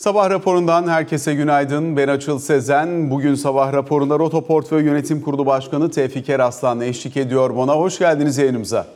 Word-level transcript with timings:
Sabah 0.00 0.30
raporundan 0.30 0.88
herkese 0.88 1.34
günaydın. 1.34 1.96
Ben 1.96 2.08
Açıl 2.08 2.38
Sezen. 2.38 3.10
Bugün 3.10 3.34
sabah 3.34 3.72
raporunda 3.72 4.18
Roto 4.18 4.44
Portföy 4.44 4.84
Yönetim 4.84 5.20
Kurulu 5.20 5.46
Başkanı 5.46 5.90
Tevfik 5.90 6.28
Eraslan 6.28 6.80
eşlik 6.80 7.16
ediyor 7.16 7.56
bana. 7.56 7.72
Hoş 7.72 7.98
geldiniz 7.98 8.38
yayınımıza. 8.38 8.86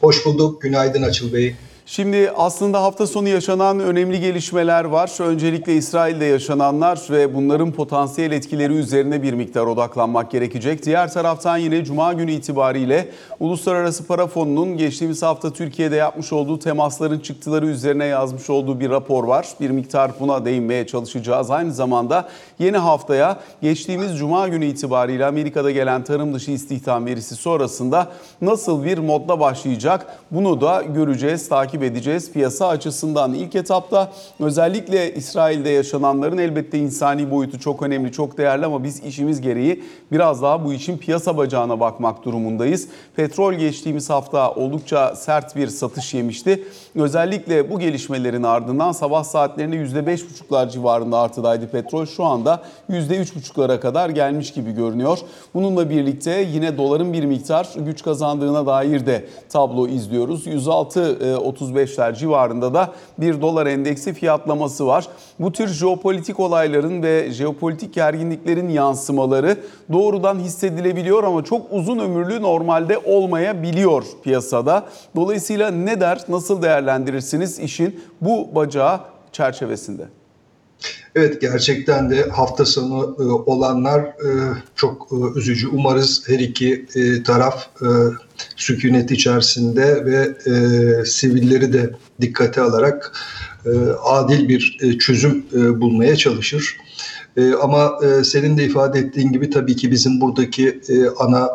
Hoş 0.00 0.26
bulduk. 0.26 0.62
Günaydın 0.62 1.02
Açıl 1.02 1.32
Bey. 1.32 1.54
Şimdi 1.86 2.32
aslında 2.36 2.82
hafta 2.82 3.06
sonu 3.06 3.28
yaşanan 3.28 3.80
önemli 3.80 4.20
gelişmeler 4.20 4.84
var. 4.84 5.10
Öncelikle 5.20 5.76
İsrail'de 5.76 6.24
yaşananlar 6.24 7.00
ve 7.10 7.34
bunların 7.34 7.72
potansiyel 7.72 8.32
etkileri 8.32 8.72
üzerine 8.72 9.22
bir 9.22 9.32
miktar 9.32 9.66
odaklanmak 9.66 10.30
gerekecek. 10.30 10.84
Diğer 10.84 11.12
taraftan 11.12 11.56
yine 11.56 11.84
Cuma 11.84 12.12
günü 12.12 12.32
itibariyle 12.32 13.08
Uluslararası 13.40 14.06
Para 14.06 14.26
Fonu'nun 14.26 14.76
geçtiğimiz 14.76 15.22
hafta 15.22 15.52
Türkiye'de 15.52 15.96
yapmış 15.96 16.32
olduğu 16.32 16.58
temasların 16.58 17.18
çıktıları 17.18 17.66
üzerine 17.66 18.04
yazmış 18.04 18.50
olduğu 18.50 18.80
bir 18.80 18.90
rapor 18.90 19.24
var. 19.24 19.48
Bir 19.60 19.70
miktar 19.70 20.10
buna 20.20 20.44
değinmeye 20.44 20.86
çalışacağız. 20.86 21.50
Aynı 21.50 21.72
zamanda 21.72 22.28
yeni 22.58 22.76
haftaya 22.76 23.40
geçtiğimiz 23.62 24.18
Cuma 24.18 24.48
günü 24.48 24.64
itibariyle 24.64 25.26
Amerika'da 25.26 25.70
gelen 25.70 26.04
tarım 26.04 26.34
dışı 26.34 26.50
istihdam 26.50 27.06
verisi 27.06 27.34
sonrasında 27.34 28.08
nasıl 28.42 28.84
bir 28.84 28.98
modla 28.98 29.40
başlayacak 29.40 30.18
bunu 30.30 30.60
da 30.60 30.82
göreceğiz, 30.82 31.48
takip 31.48 31.71
takip 31.72 31.82
edeceğiz 31.82 32.32
piyasa 32.32 32.68
açısından. 32.68 33.34
ilk 33.34 33.54
etapta 33.54 34.12
özellikle 34.40 35.14
İsrail'de 35.14 35.70
yaşananların 35.70 36.38
elbette 36.38 36.78
insani 36.78 37.30
boyutu 37.30 37.60
çok 37.60 37.82
önemli, 37.82 38.12
çok 38.12 38.38
değerli 38.38 38.66
ama 38.66 38.84
biz 38.84 39.04
işimiz 39.04 39.40
gereği 39.40 39.84
biraz 40.12 40.42
daha 40.42 40.64
bu 40.64 40.72
işin 40.72 40.98
piyasa 40.98 41.36
bacağına 41.36 41.80
bakmak 41.80 42.24
durumundayız. 42.24 42.88
Petrol 43.16 43.54
geçtiğimiz 43.54 44.10
hafta 44.10 44.54
oldukça 44.54 45.16
sert 45.16 45.56
bir 45.56 45.68
satış 45.68 46.14
yemişti. 46.14 46.64
Özellikle 46.96 47.70
bu 47.70 47.78
gelişmelerin 47.78 48.42
ardından 48.42 48.92
sabah 48.92 49.24
saatlerinde 49.24 49.76
%5,5'lar 49.76 50.70
civarında 50.70 51.18
artıdaydı 51.18 51.68
petrol. 51.68 52.06
Şu 52.06 52.24
anda 52.24 52.62
%3,5'lara 52.90 53.80
kadar 53.80 54.08
gelmiş 54.08 54.52
gibi 54.52 54.72
görünüyor. 54.72 55.18
Bununla 55.54 55.90
birlikte 55.90 56.46
yine 56.52 56.78
doların 56.78 57.12
bir 57.12 57.24
miktar 57.24 57.68
güç 57.76 58.02
kazandığına 58.02 58.66
dair 58.66 59.06
de 59.06 59.24
tablo 59.48 59.88
izliyoruz. 59.88 60.46
106 60.46 61.00
135'ler 61.00 62.16
civarında 62.16 62.74
da 62.74 62.92
bir 63.18 63.40
dolar 63.40 63.66
endeksi 63.66 64.12
fiyatlaması 64.12 64.86
var. 64.86 65.06
Bu 65.40 65.52
tür 65.52 65.68
jeopolitik 65.68 66.40
olayların 66.40 67.02
ve 67.02 67.30
jeopolitik 67.32 67.94
gerginliklerin 67.94 68.68
yansımaları 68.68 69.56
doğrudan 69.92 70.38
hissedilebiliyor 70.38 71.24
ama 71.24 71.44
çok 71.44 71.62
uzun 71.70 71.98
ömürlü 71.98 72.42
normalde 72.42 72.98
olmayabiliyor 72.98 74.04
piyasada. 74.24 74.84
Dolayısıyla 75.16 75.70
ne 75.70 76.00
der, 76.00 76.20
nasıl 76.28 76.62
değerlendirirsiniz 76.82 77.58
işin 77.58 78.00
bu 78.20 78.54
bacağı 78.54 79.00
çerçevesinde? 79.32 80.08
Evet 81.14 81.40
gerçekten 81.40 82.10
de 82.10 82.22
hafta 82.22 82.64
sonu 82.64 83.16
e, 83.18 83.22
olanlar 83.22 84.00
e, 84.00 84.28
çok 84.76 85.08
e, 85.12 85.38
üzücü. 85.38 85.68
Umarız 85.68 86.22
her 86.26 86.38
iki 86.38 86.86
taraf 87.24 87.68
sükunet 88.56 89.10
içerisinde 89.10 90.04
ve 90.04 90.34
sivilleri 91.04 91.72
de 91.72 91.90
dikkate 92.20 92.60
alarak 92.60 93.12
adil 94.04 94.48
bir 94.48 94.98
çözüm 94.98 95.44
bulmaya 95.80 96.16
çalışır. 96.16 96.76
ama 97.62 97.98
senin 98.24 98.58
de 98.58 98.64
ifade 98.64 98.98
ettiğin 98.98 99.32
gibi 99.32 99.50
tabii 99.50 99.76
ki 99.76 99.90
bizim 99.90 100.20
buradaki 100.20 100.80
ana 101.18 101.50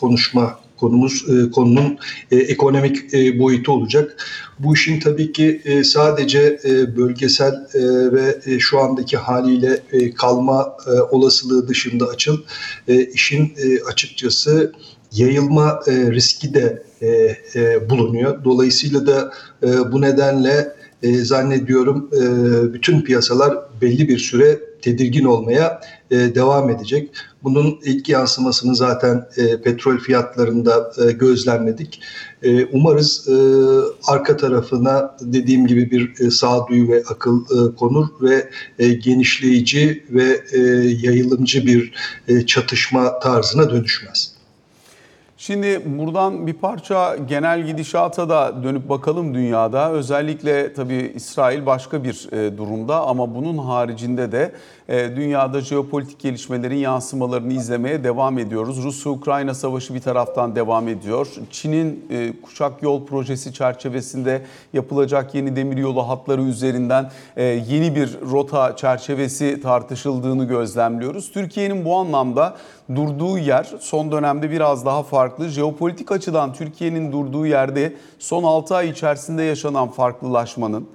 konuşma 0.00 0.59
konumuz 0.80 1.24
e, 1.28 1.50
konunun 1.50 1.98
e, 2.30 2.36
ekonomik 2.36 3.14
e, 3.14 3.38
boyutu 3.38 3.72
olacak. 3.72 4.16
Bu 4.58 4.74
işin 4.74 5.00
tabii 5.00 5.32
ki 5.32 5.60
e, 5.64 5.84
sadece 5.84 6.60
e, 6.64 6.96
bölgesel 6.96 7.52
e, 7.52 8.12
ve 8.12 8.38
e, 8.46 8.58
şu 8.58 8.80
andaki 8.80 9.16
haliyle 9.16 9.82
e, 9.92 10.14
kalma 10.14 10.76
e, 10.86 10.90
olasılığı 11.00 11.68
dışında 11.68 12.06
açıl 12.06 12.38
e, 12.88 13.04
işin 13.04 13.54
e, 13.56 13.82
açıkçası 13.82 14.72
yayılma 15.12 15.80
e, 15.86 15.92
riski 15.92 16.54
de 16.54 16.82
e, 17.02 17.08
e, 17.54 17.90
bulunuyor. 17.90 18.44
Dolayısıyla 18.44 19.06
da 19.06 19.32
e, 19.62 19.92
bu 19.92 20.00
nedenle 20.00 20.72
e, 21.02 21.14
zannediyorum 21.14 22.10
e, 22.12 22.72
bütün 22.72 23.02
piyasalar 23.02 23.58
belli 23.80 24.08
bir 24.08 24.18
süre 24.18 24.69
tedirgin 24.82 25.24
olmaya 25.24 25.80
e, 26.10 26.16
devam 26.16 26.70
edecek. 26.70 27.10
Bunun 27.42 27.78
ilk 27.84 28.08
yansımasını 28.08 28.76
zaten 28.76 29.26
e, 29.36 29.62
petrol 29.62 29.98
fiyatlarında 29.98 30.92
e, 31.06 31.12
gözlemledik. 31.12 32.02
E, 32.42 32.64
umarız 32.64 33.28
e, 33.28 33.34
arka 34.06 34.36
tarafına 34.36 35.16
dediğim 35.20 35.66
gibi 35.66 35.90
bir 35.90 36.26
e, 36.26 36.30
sağduyu 36.30 36.88
ve 36.88 37.02
akıl 37.08 37.40
e, 37.44 37.74
konur 37.74 38.06
ve 38.20 38.50
e, 38.78 38.88
genişleyici 38.88 40.04
ve 40.10 40.40
e, 40.52 40.58
yayılımcı 41.02 41.66
bir 41.66 41.92
e, 42.28 42.46
çatışma 42.46 43.18
tarzına 43.18 43.70
dönüşmez. 43.70 44.39
Şimdi 45.40 45.82
buradan 45.98 46.46
bir 46.46 46.52
parça 46.52 47.16
genel 47.16 47.66
gidişata 47.66 48.28
da 48.28 48.62
dönüp 48.62 48.88
bakalım 48.88 49.34
dünyada. 49.34 49.90
Özellikle 49.90 50.74
tabii 50.74 51.12
İsrail 51.14 51.66
başka 51.66 52.04
bir 52.04 52.28
e, 52.32 52.58
durumda 52.58 53.00
ama 53.00 53.34
bunun 53.34 53.58
haricinde 53.58 54.32
de 54.32 54.52
e, 54.88 55.16
dünyada 55.16 55.60
jeopolitik 55.60 56.20
gelişmelerin 56.20 56.76
yansımalarını 56.76 57.52
izlemeye 57.52 58.04
devam 58.04 58.38
ediyoruz. 58.38 58.82
Rusya-Ukrayna 58.82 59.54
savaşı 59.54 59.94
bir 59.94 60.00
taraftan 60.00 60.56
devam 60.56 60.88
ediyor. 60.88 61.26
Çin'in 61.50 62.06
e, 62.10 62.32
kuşak 62.42 62.82
yol 62.82 63.06
projesi 63.06 63.52
çerçevesinde 63.52 64.42
yapılacak 64.72 65.34
yeni 65.34 65.56
demiryolu 65.56 66.08
hatları 66.08 66.42
üzerinden 66.42 67.10
yeni 67.68 67.96
bir 67.96 68.20
rota 68.30 68.76
çerçevesi 68.76 69.60
tartışıldığını 69.62 70.44
gözlemliyoruz. 70.44 71.32
Türkiye'nin 71.32 71.84
bu 71.84 71.96
anlamda 71.96 72.56
durduğu 72.96 73.38
yer 73.38 73.70
son 73.80 74.12
dönemde 74.12 74.50
biraz 74.50 74.86
daha 74.86 75.02
farklı. 75.02 75.48
Jeopolitik 75.48 76.12
açıdan 76.12 76.52
Türkiye'nin 76.52 77.12
durduğu 77.12 77.46
yerde 77.46 77.94
son 78.18 78.44
6 78.44 78.74
ay 78.74 78.88
içerisinde 78.88 79.42
yaşanan 79.42 79.88
farklılaşmanın 79.88 80.88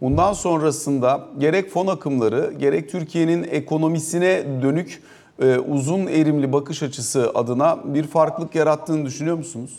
bundan 0.00 0.32
sonrasında 0.32 1.28
gerek 1.38 1.70
fon 1.70 1.86
akımları 1.86 2.54
gerek 2.58 2.90
Türkiye'nin 2.90 3.46
ekonomisine 3.50 4.44
dönük 4.62 5.02
e, 5.42 5.58
uzun 5.58 6.06
erimli 6.06 6.52
bakış 6.52 6.82
açısı 6.82 7.30
adına 7.34 7.78
bir 7.84 8.06
farklılık 8.06 8.54
yarattığını 8.54 9.06
düşünüyor 9.06 9.36
musunuz? 9.36 9.78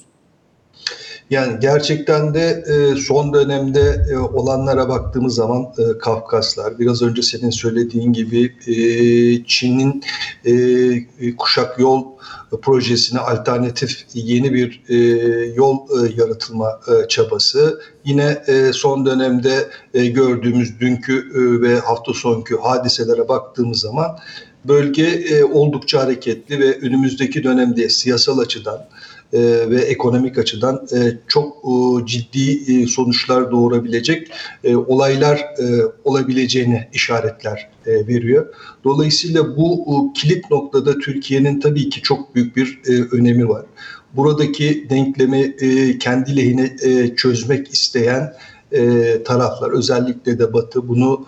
Yani 1.32 1.60
gerçekten 1.60 2.34
de 2.34 2.64
e, 2.68 2.96
son 2.96 3.34
dönemde 3.34 4.06
e, 4.12 4.18
olanlara 4.18 4.90
baktığımız 4.90 5.36
zaman 5.36 5.62
e, 5.62 5.98
Kafkaslar, 5.98 6.80
biraz 6.80 7.02
önce 7.02 7.22
senin 7.22 7.50
söylediğin 7.50 8.14
gibi 8.14 8.56
Çin'in 9.48 10.04
kuşak 11.38 11.80
yol 11.80 12.06
projesine 12.62 13.20
alternatif 13.20 14.06
yeni 14.14 14.54
bir 14.54 14.82
yol 15.56 15.78
yaratılma 16.18 16.80
çabası. 17.10 17.82
Yine 18.06 18.44
son 18.74 19.06
dönemde 19.06 19.70
gördüğümüz 19.94 20.80
dünkü 20.80 21.32
ve 21.62 21.80
hafta 21.80 22.14
sonki 22.14 22.56
hadiselere 22.56 23.28
baktığımız 23.28 23.80
zaman 23.80 24.18
bölge 24.66 25.44
oldukça 25.44 26.04
hareketli 26.04 26.60
ve 26.60 26.80
önümüzdeki 26.80 27.44
dönemde 27.44 27.90
siyasal 27.90 28.38
açıdan 28.38 28.88
e, 29.34 29.70
ve 29.70 29.82
ekonomik 29.82 30.38
açıdan 30.38 30.88
e, 30.94 31.18
çok 31.28 31.58
e, 31.58 32.06
ciddi 32.06 32.88
sonuçlar 32.88 33.52
doğurabilecek 33.52 34.32
olaylar 34.88 35.46
olabileceğini 36.04 36.88
işaretler 36.94 37.70
veriyor. 37.88 38.54
Dolayısıyla 38.84 39.58
bu 39.58 40.14
kilit 40.16 40.52
noktada 40.52 40.98
Türkiye'nin 40.98 41.60
tabii 41.60 41.90
ki 41.90 42.02
çok 42.02 42.36
büyük 42.36 42.56
bir 42.56 42.80
önemi 43.12 43.50
var. 43.50 43.66
Buradaki 44.14 44.88
denklemi 44.90 45.56
kendi 46.00 46.38
lehine 46.38 46.76
çözmek 47.16 47.74
isteyen 47.74 48.34
taraflar 49.26 49.72
özellikle 49.72 50.40
de 50.40 50.54
Batı 50.54 50.88
bunu 50.88 51.26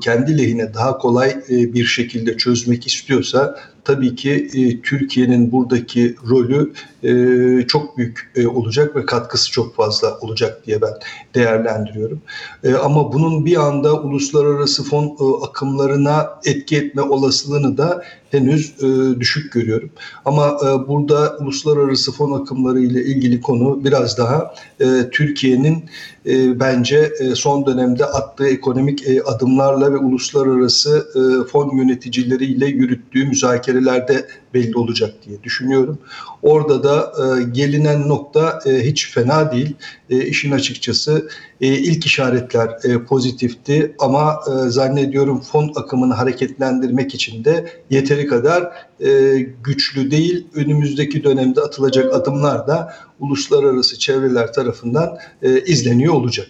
kendi 0.00 0.38
lehine 0.38 0.74
daha 0.74 0.98
kolay 0.98 1.36
bir 1.48 1.84
şekilde 1.84 2.36
çözmek 2.36 2.86
istiyorsa 2.86 3.56
tabii 3.86 4.14
ki 4.14 4.48
Türkiye'nin 4.82 5.52
buradaki 5.52 6.16
rolü 6.28 6.72
e, 7.02 7.66
çok 7.66 7.98
büyük 7.98 8.32
e, 8.36 8.46
olacak 8.46 8.96
ve 8.96 9.06
katkısı 9.06 9.50
çok 9.50 9.76
fazla 9.76 10.18
olacak 10.20 10.66
diye 10.66 10.82
ben 10.82 10.92
değerlendiriyorum. 11.34 12.20
E, 12.64 12.74
ama 12.74 13.12
bunun 13.12 13.46
bir 13.46 13.56
anda 13.56 14.02
uluslararası 14.02 14.84
fon 14.84 15.04
e, 15.04 15.46
akımlarına 15.46 16.30
etki 16.44 16.76
etme 16.76 17.02
olasılığını 17.02 17.78
da 17.78 18.02
henüz 18.30 18.74
e, 18.82 19.20
düşük 19.20 19.52
görüyorum. 19.52 19.90
Ama 20.24 20.46
e, 20.46 20.88
burada 20.88 21.36
uluslararası 21.40 22.12
fon 22.12 22.42
akımları 22.42 22.80
ile 22.80 23.04
ilgili 23.04 23.40
konu 23.40 23.84
biraz 23.84 24.18
daha 24.18 24.54
e, 24.80 24.86
Türkiye'nin 25.12 25.84
e, 26.26 26.60
bence 26.60 27.12
e, 27.20 27.34
son 27.34 27.66
dönemde 27.66 28.04
attığı 28.04 28.48
ekonomik 28.48 29.08
e, 29.08 29.22
adımlarla 29.22 29.92
ve 29.92 29.96
uluslararası 29.96 31.06
e, 31.14 31.48
fon 31.48 31.76
yöneticileriyle 31.76 32.66
yürüttüğü 32.66 33.24
müzakerelerde 33.24 34.26
belli 34.56 34.76
olacak 34.76 35.14
diye 35.26 35.42
düşünüyorum. 35.42 35.98
Orada 36.42 36.82
da 36.82 37.12
e, 37.22 37.42
gelinen 37.42 38.08
nokta 38.08 38.60
e, 38.66 38.86
hiç 38.86 39.10
fena 39.10 39.52
değil. 39.52 39.76
E, 40.10 40.26
işin 40.26 40.50
açıkçası 40.50 41.28
e, 41.60 41.66
ilk 41.66 42.06
işaretler 42.06 42.68
e, 42.84 43.04
pozitifti 43.04 43.94
ama 43.98 44.40
e, 44.48 44.70
zannediyorum 44.70 45.40
fon 45.40 45.72
akımını 45.76 46.14
hareketlendirmek 46.14 47.14
için 47.14 47.44
de 47.44 47.72
yeteri 47.90 48.26
kadar 48.26 48.72
e, 49.00 49.38
güçlü 49.64 50.10
değil. 50.10 50.46
Önümüzdeki 50.54 51.24
dönemde 51.24 51.60
atılacak 51.60 52.14
adımlar 52.14 52.66
da 52.66 52.94
uluslararası 53.20 53.98
çevreler 53.98 54.52
tarafından 54.52 55.18
e, 55.42 55.60
izleniyor 55.60 56.14
olacak. 56.14 56.48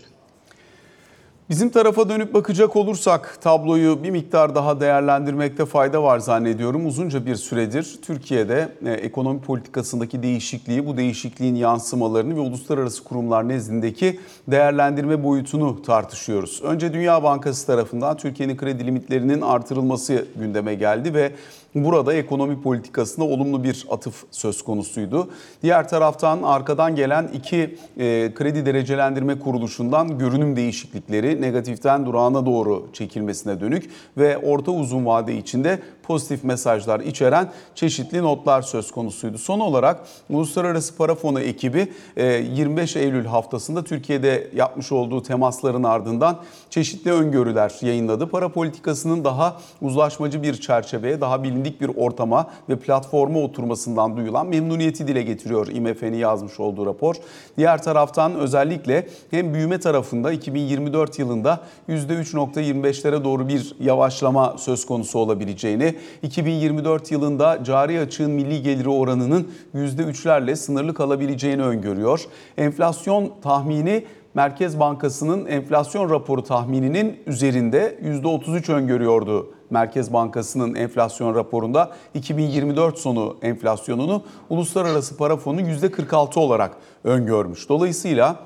Bizim 1.50 1.70
tarafa 1.70 2.08
dönüp 2.08 2.34
bakacak 2.34 2.76
olursak 2.76 3.38
tabloyu 3.40 4.02
bir 4.02 4.10
miktar 4.10 4.54
daha 4.54 4.80
değerlendirmekte 4.80 5.64
fayda 5.64 6.02
var 6.02 6.18
zannediyorum. 6.18 6.86
Uzunca 6.86 7.26
bir 7.26 7.34
süredir 7.36 7.98
Türkiye'de 8.02 8.68
e, 8.86 8.92
ekonomi 8.92 9.40
politikasındaki 9.40 10.22
değişikliği, 10.22 10.86
bu 10.86 10.96
değişikliğin 10.96 11.54
yansımalarını 11.54 12.36
ve 12.36 12.40
uluslararası 12.40 13.04
kurumlar 13.04 13.48
nezdindeki 13.48 14.20
değerlendirme 14.48 15.24
boyutunu 15.24 15.82
tartışıyoruz. 15.82 16.60
Önce 16.62 16.92
Dünya 16.92 17.22
Bankası 17.22 17.66
tarafından 17.66 18.16
Türkiye'nin 18.16 18.56
kredi 18.56 18.86
limitlerinin 18.86 19.40
artırılması 19.40 20.26
gündeme 20.36 20.74
geldi 20.74 21.14
ve 21.14 21.32
Burada 21.76 22.14
ekonomi 22.14 22.62
politikasında 22.62 23.24
olumlu 23.24 23.64
bir 23.64 23.86
atıf 23.90 24.24
söz 24.30 24.62
konusuydu. 24.62 25.28
Diğer 25.62 25.88
taraftan 25.88 26.42
arkadan 26.42 26.96
gelen 26.96 27.28
iki 27.34 27.76
e, 27.98 28.34
kredi 28.34 28.66
derecelendirme 28.66 29.38
kuruluşundan 29.38 30.18
görünüm 30.18 30.56
değişiklikleri 30.56 31.42
negatiften 31.42 32.06
durağına 32.06 32.46
doğru 32.46 32.88
çekilmesine 32.92 33.60
dönük 33.60 33.90
ve 34.16 34.38
orta 34.38 34.72
uzun 34.72 35.06
vade 35.06 35.36
içinde 35.36 35.78
pozitif 36.06 36.44
mesajlar 36.44 37.00
içeren 37.00 37.50
çeşitli 37.74 38.22
notlar 38.22 38.62
söz 38.62 38.90
konusuydu. 38.90 39.38
Son 39.38 39.60
olarak 39.60 40.00
Uluslararası 40.30 40.96
Para 40.96 41.14
Fonu 41.14 41.40
ekibi 41.40 41.92
25 42.16 42.96
e, 42.96 43.00
Eylül 43.00 43.24
haftasında 43.24 43.84
Türkiye'de 43.84 44.50
yapmış 44.54 44.92
olduğu 44.92 45.22
temasların 45.22 45.82
ardından 45.82 46.38
çeşitli 46.70 47.12
öngörüler 47.12 47.72
yayınladı. 47.80 48.30
Para 48.30 48.48
politikasının 48.48 49.24
daha 49.24 49.56
uzlaşmacı 49.82 50.42
bir 50.42 50.54
çerçeveye, 50.54 51.20
daha 51.20 51.42
bilindik 51.42 51.80
bir 51.80 51.88
ortama 51.96 52.50
ve 52.68 52.76
platforma 52.76 53.40
oturmasından 53.40 54.16
duyulan 54.16 54.46
memnuniyeti 54.46 55.08
dile 55.08 55.22
getiriyor 55.22 55.66
IMF'nin 55.66 56.16
yazmış 56.16 56.60
olduğu 56.60 56.86
rapor. 56.86 57.14
Diğer 57.56 57.82
taraftan 57.82 58.34
özellikle 58.34 59.08
hem 59.30 59.54
büyüme 59.54 59.80
tarafında 59.80 60.32
2024 60.32 61.18
yılında 61.18 61.60
%3.25'lere 61.88 63.24
doğru 63.24 63.48
bir 63.48 63.76
yavaşlama 63.80 64.54
söz 64.58 64.86
konusu 64.86 65.18
olabileceğini, 65.18 65.95
2024 66.22 67.12
yılında 67.12 67.64
cari 67.64 68.00
açığın 68.00 68.30
milli 68.30 68.62
geliri 68.62 68.88
oranının 68.88 69.50
%3'lerle 69.74 70.56
sınırlı 70.56 70.94
kalabileceğini 70.94 71.62
öngörüyor. 71.62 72.24
Enflasyon 72.56 73.32
tahmini 73.42 74.04
Merkez 74.34 74.80
Bankası'nın 74.80 75.46
enflasyon 75.46 76.10
raporu 76.10 76.44
tahmininin 76.44 77.16
üzerinde 77.26 77.98
%33 78.02 78.72
öngörüyordu. 78.72 79.54
Merkez 79.70 80.12
Bankası'nın 80.12 80.74
enflasyon 80.74 81.34
raporunda 81.34 81.90
2024 82.14 82.98
sonu 82.98 83.36
enflasyonunu 83.42 84.22
Uluslararası 84.50 85.16
Para 85.16 85.36
Fonu 85.36 85.60
%46 85.60 86.38
olarak 86.38 86.76
öngörmüş. 87.04 87.68
Dolayısıyla 87.68 88.36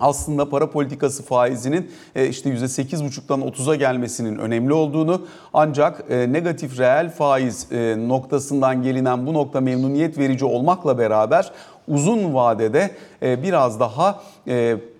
aslında 0.00 0.48
para 0.48 0.70
politikası 0.70 1.22
faizinin 1.22 1.90
e, 2.16 2.28
işte 2.28 2.50
%8,5'tan 2.50 3.40
30'a 3.40 3.74
gelmesinin 3.74 4.38
önemli 4.38 4.72
olduğunu 4.72 5.26
ancak 5.52 6.04
e, 6.10 6.32
negatif 6.32 6.78
reel 6.78 7.10
faiz 7.10 7.72
e, 7.72 7.96
noktasından 8.08 8.82
gelinen 8.82 9.26
bu 9.26 9.34
nokta 9.34 9.60
memnuniyet 9.60 10.18
verici 10.18 10.44
olmakla 10.44 10.98
beraber 10.98 11.52
uzun 11.88 12.34
vadede 12.34 12.90
biraz 13.22 13.80
daha 13.80 14.22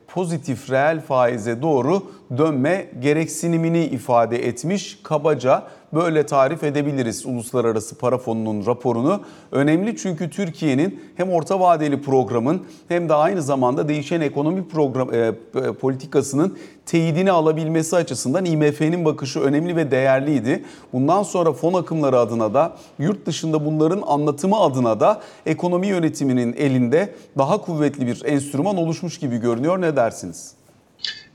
pozitif 0.08 0.70
reel 0.70 1.00
faize 1.00 1.62
doğru 1.62 2.02
dönme 2.38 2.86
gereksinimini 3.00 3.84
ifade 3.84 4.46
etmiş 4.46 4.98
kabaca 5.02 5.62
böyle 5.93 6.26
tarif 6.26 6.64
edebiliriz 6.64 7.26
Uluslararası 7.26 7.99
Para 7.99 8.19
Fonu'nun 8.19 8.67
raporunu. 8.67 9.20
Önemli 9.52 9.96
çünkü 9.96 10.31
Türkiye'nin 10.31 11.02
hem 11.17 11.31
orta 11.31 11.61
vadeli 11.61 12.02
programın 12.02 12.62
hem 12.88 13.08
de 13.08 13.14
aynı 13.14 13.43
zamanda 13.43 13.88
değişen 13.88 14.20
ekonomi 14.20 14.69
program 14.69 15.14
e, 15.14 15.32
politikasının 15.81 16.58
teyidini 16.87 17.31
alabilmesi 17.31 17.96
açısından 17.96 18.44
IMF'nin 18.44 19.05
bakışı 19.05 19.40
önemli 19.40 19.76
ve 19.76 19.90
değerliydi. 19.90 20.64
Bundan 20.93 21.23
sonra 21.23 21.52
fon 21.52 21.75
akımları 21.75 22.19
adına 22.19 22.55
da 22.55 22.76
yurt 22.99 23.26
dışında 23.26 23.64
bunların 23.64 24.02
anlatımı 24.06 24.61
adına 24.61 25.00
da 25.00 25.20
ekonomi 25.46 25.87
yönetiminin 25.87 26.52
elinde 26.52 27.14
daha 27.38 27.61
kuvvetli 27.61 28.06
bir 28.06 28.23
enstrüman 28.25 28.76
oluşmuş 28.76 29.19
gibi 29.19 29.37
görünüyor. 29.37 29.81
Ne 29.81 29.96
dersiniz? 29.96 30.57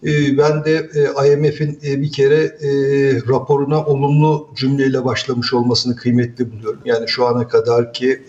Ee, 0.06 0.38
ben 0.38 0.66
de 0.66 0.90
e, 0.96 1.34
IMF'in 1.34 1.80
e, 1.86 2.02
bir 2.02 2.12
kere 2.12 2.44
e, 2.44 2.70
raporuna 3.28 3.86
olumlu 3.86 4.50
cümleyle 4.56 5.06
başlamış 5.06 5.54
olmasını 5.54 5.96
kıymetli 5.96 6.52
buluyorum. 6.52 6.80
Yani 6.86 7.08
şu 7.08 7.26
ana 7.28 7.48
kadar 7.48 7.94
ki 7.94 8.22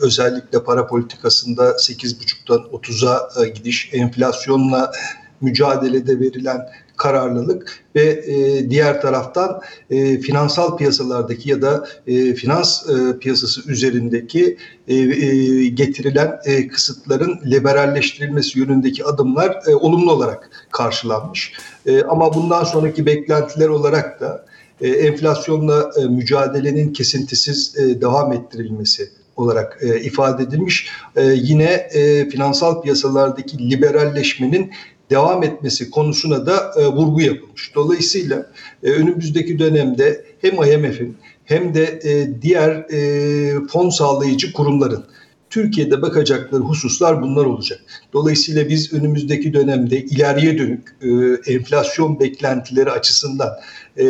özellikle 0.00 0.64
para 0.64 0.86
politikasında 0.86 1.70
8,5'tan 1.70 2.70
30'a 2.70 3.46
gidiş, 3.46 3.90
enflasyonla 3.92 4.92
mücadelede 5.40 6.20
verilen 6.20 6.60
kararlılık 7.00 7.84
ve 7.94 8.02
e, 8.02 8.70
diğer 8.70 9.00
taraftan 9.00 9.60
e, 9.90 10.18
finansal 10.18 10.76
piyasalardaki 10.76 11.50
ya 11.50 11.62
da 11.62 11.86
e, 12.06 12.34
finans 12.34 12.90
e, 12.90 13.18
piyasası 13.18 13.70
üzerindeki 13.70 14.56
e, 14.88 14.94
e, 14.94 15.68
getirilen 15.68 16.38
e, 16.44 16.68
kısıtların 16.68 17.40
liberalleştirilmesi 17.46 18.58
yönündeki 18.58 19.04
adımlar 19.04 19.58
e, 19.66 19.74
olumlu 19.74 20.12
olarak 20.12 20.50
karşılanmış. 20.72 21.52
E, 21.86 22.02
ama 22.02 22.34
bundan 22.34 22.64
sonraki 22.64 23.06
beklentiler 23.06 23.68
olarak 23.68 24.20
da 24.20 24.44
e, 24.80 24.88
enflasyonla 24.88 25.90
e, 26.00 26.04
mücadelenin 26.04 26.92
kesintisiz 26.92 27.76
e, 27.78 28.00
devam 28.00 28.32
ettirilmesi 28.32 29.10
olarak 29.36 29.78
e, 29.82 30.00
ifade 30.00 30.42
edilmiş. 30.42 30.88
E, 31.16 31.24
yine 31.24 31.64
e, 31.72 32.28
finansal 32.28 32.82
piyasalardaki 32.82 33.70
liberalleşmenin 33.70 34.70
devam 35.10 35.42
etmesi 35.42 35.90
konusuna 35.90 36.46
da 36.46 36.72
e, 36.76 36.86
vurgu 36.86 37.20
yapılmış. 37.20 37.74
Dolayısıyla 37.74 38.46
e, 38.82 38.90
önümüzdeki 38.90 39.58
dönemde 39.58 40.24
hem 40.40 40.54
IMF'in 40.54 41.16
hem 41.44 41.74
de 41.74 42.00
e, 42.04 42.42
diğer 42.42 42.70
e, 42.70 43.66
fon 43.66 43.90
sağlayıcı 43.90 44.52
kurumların 44.52 45.04
Türkiye'de 45.50 46.02
bakacakları 46.02 46.62
hususlar 46.62 47.22
bunlar 47.22 47.44
olacak. 47.44 47.80
Dolayısıyla 48.12 48.68
biz 48.68 48.92
önümüzdeki 48.92 49.54
dönemde 49.54 50.04
ileriye 50.04 50.58
dönük 50.58 50.96
e, 51.02 51.08
enflasyon 51.52 52.20
beklentileri 52.20 52.90
açısından 52.90 53.50
e, 53.96 54.04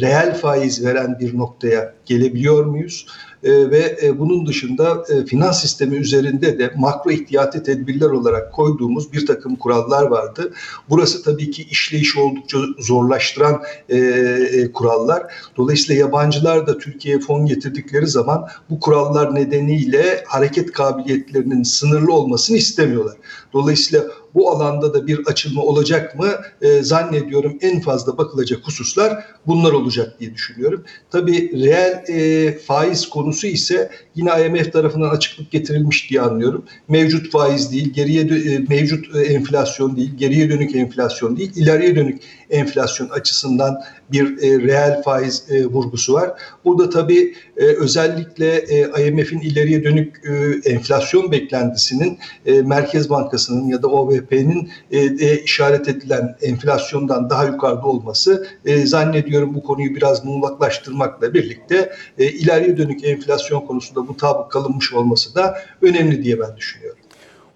reel 0.00 0.34
faiz 0.34 0.84
veren 0.84 1.18
bir 1.20 1.38
noktaya 1.38 1.94
gelebiliyor 2.06 2.64
muyuz? 2.64 3.06
E, 3.44 3.70
ve 3.70 3.98
e, 4.02 4.18
bunun 4.18 4.46
dışında 4.46 5.04
e, 5.08 5.24
finans 5.24 5.60
sistemi 5.62 5.96
üzerinde 5.96 6.58
de 6.58 6.72
makro 6.76 7.10
ihtiyati 7.10 7.62
tedbirler 7.62 8.10
olarak 8.10 8.52
koyduğumuz 8.52 9.12
bir 9.12 9.26
takım 9.26 9.56
kurallar 9.56 10.02
vardı. 10.02 10.52
Burası 10.88 11.22
tabii 11.22 11.50
ki 11.50 11.62
işleyişi 11.62 12.20
oldukça 12.20 12.58
zorlaştıran 12.78 13.62
e, 13.88 14.72
kurallar. 14.72 15.34
Dolayısıyla 15.56 16.00
yabancılar 16.00 16.66
da 16.66 16.78
Türkiye'ye 16.78 17.20
fon 17.20 17.46
getirdikleri 17.46 18.06
zaman 18.06 18.46
bu 18.70 18.80
kurallar 18.80 19.34
nedeniyle 19.34 20.24
hareket 20.26 20.72
kabiliyetlerinin 20.72 21.62
sınırlı 21.62 22.12
olmasını 22.12 22.56
istemiyorlar. 22.56 23.16
Dolayısıyla 23.52 24.04
bu 24.34 24.50
alanda 24.50 24.94
da 24.94 25.06
bir 25.06 25.26
açılma 25.26 25.62
olacak 25.62 26.18
mı 26.18 26.28
e, 26.62 26.82
zannediyorum 26.82 27.58
en 27.60 27.80
fazla 27.80 28.18
bakılacak 28.18 28.66
hususlar 28.66 29.24
bunlar 29.46 29.72
olacak 29.72 30.20
diye 30.20 30.34
düşünüyorum. 30.34 30.84
Tabii 31.10 31.64
reel 31.64 32.04
e, 32.08 32.58
faiz 32.58 33.08
konusu 33.08 33.46
ise 33.46 33.90
yine 34.14 34.30
IMF 34.46 34.72
tarafından 34.72 35.10
açıklık 35.10 35.50
getirilmiş 35.50 36.10
diye 36.10 36.20
anlıyorum. 36.20 36.64
Mevcut 36.88 37.32
faiz 37.32 37.72
değil, 37.72 37.92
geriye 37.92 38.22
e, 38.22 38.58
mevcut 38.58 39.16
e, 39.16 39.20
enflasyon 39.20 39.96
değil, 39.96 40.16
geriye 40.16 40.50
dönük 40.50 40.76
enflasyon 40.76 41.36
değil, 41.36 41.52
ileriye 41.56 41.96
dönük 41.96 42.22
enflasyon 42.50 43.08
açısından 43.08 43.82
bir 44.12 44.42
e, 44.42 44.62
reel 44.62 45.02
faiz 45.02 45.44
e, 45.50 45.66
vurgusu 45.66 46.12
var. 46.12 46.30
Burada 46.64 46.90
tabii 46.90 47.34
e, 47.56 47.64
özellikle 47.64 48.56
e, 48.56 49.08
IMF'in 49.08 49.40
ileriye 49.40 49.84
dönük 49.84 50.20
e, 50.24 50.70
enflasyon 50.70 51.32
beklentisinin 51.32 52.18
e, 52.46 52.62
Merkez 52.62 53.10
Bankası'nın 53.10 53.68
ya 53.68 53.82
da 53.82 53.88
OVP'nin 53.88 54.70
e, 54.90 54.98
e, 54.98 55.42
işaret 55.42 55.88
edilen 55.88 56.36
enflasyondan 56.42 57.30
daha 57.30 57.44
yukarıda 57.44 57.86
olması 57.86 58.46
e, 58.64 58.86
zannediyorum 58.86 59.54
bu 59.54 59.62
konuyu 59.62 59.94
biraz 59.94 60.24
muğlaklaştırmakla 60.24 61.34
birlikte 61.34 61.92
e, 62.18 62.24
ileriye 62.24 62.76
dönük 62.76 63.04
enflasyon 63.04 63.60
konusunda 63.60 63.99
mutabık 64.02 64.52
kalınmış 64.52 64.92
olması 64.92 65.34
da 65.34 65.58
önemli 65.82 66.24
diye 66.24 66.40
ben 66.40 66.56
düşünüyorum. 66.56 66.98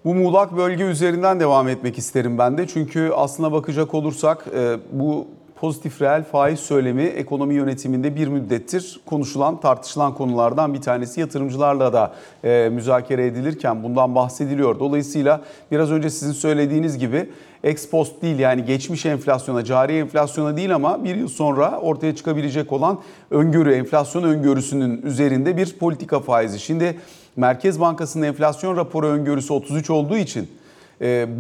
Bu 0.05 0.15
muğlak 0.15 0.57
bölge 0.57 0.85
üzerinden 0.85 1.41
devam 1.41 1.69
etmek 1.69 1.99
isterim 1.99 2.39
ben 2.39 2.59
de. 2.59 2.67
Çünkü 2.67 3.11
aslına 3.15 3.53
bakacak 3.53 3.95
olursak 3.95 4.45
e, 4.55 4.77
bu 4.93 5.27
pozitif 5.65 6.03
reel 6.03 6.25
faiz 6.25 6.61
söylemi 6.61 7.03
ekonomi 7.03 7.55
yönetiminde 7.55 8.17
bir 8.17 8.29
müddettir 8.29 9.01
konuşulan, 9.07 9.61
tartışılan 9.61 10.15
konulardan 10.15 10.75
bir 10.75 10.81
tanesi. 10.81 11.21
Yatırımcılarla 11.21 11.93
da 11.93 12.15
e, 12.45 12.69
müzakere 12.73 13.27
edilirken 13.27 13.83
bundan 13.83 14.15
bahsediliyor. 14.15 14.79
Dolayısıyla 14.79 15.41
biraz 15.71 15.91
önce 15.91 16.11
sizin 16.11 16.33
söylediğiniz 16.33 16.99
gibi 16.99 17.31
ex 17.63 17.89
post 17.89 18.23
değil 18.23 18.39
yani 18.39 18.65
geçmiş 18.65 19.07
enflasyona, 19.07 19.65
cari 19.65 19.97
enflasyona 19.97 20.57
değil 20.57 20.75
ama 20.75 21.05
bir 21.05 21.17
yıl 21.17 21.29
sonra 21.29 21.81
ortaya 21.81 22.17
çıkabilecek 22.17 22.73
olan 22.73 22.99
öngörü, 23.31 23.75
enflasyon 23.75 24.23
öngörüsünün 24.23 25.03
üzerinde 25.03 25.57
bir 25.57 25.79
politika 25.79 26.21
faizi. 26.21 26.59
Şimdi 26.59 26.99
Merkez 27.37 27.81
Bankası'nın 27.81 28.27
enflasyon 28.27 28.77
raporu 28.77 29.07
öngörüsü 29.07 29.53
33 29.53 29.91
olduğu 29.91 30.17
için 30.17 30.49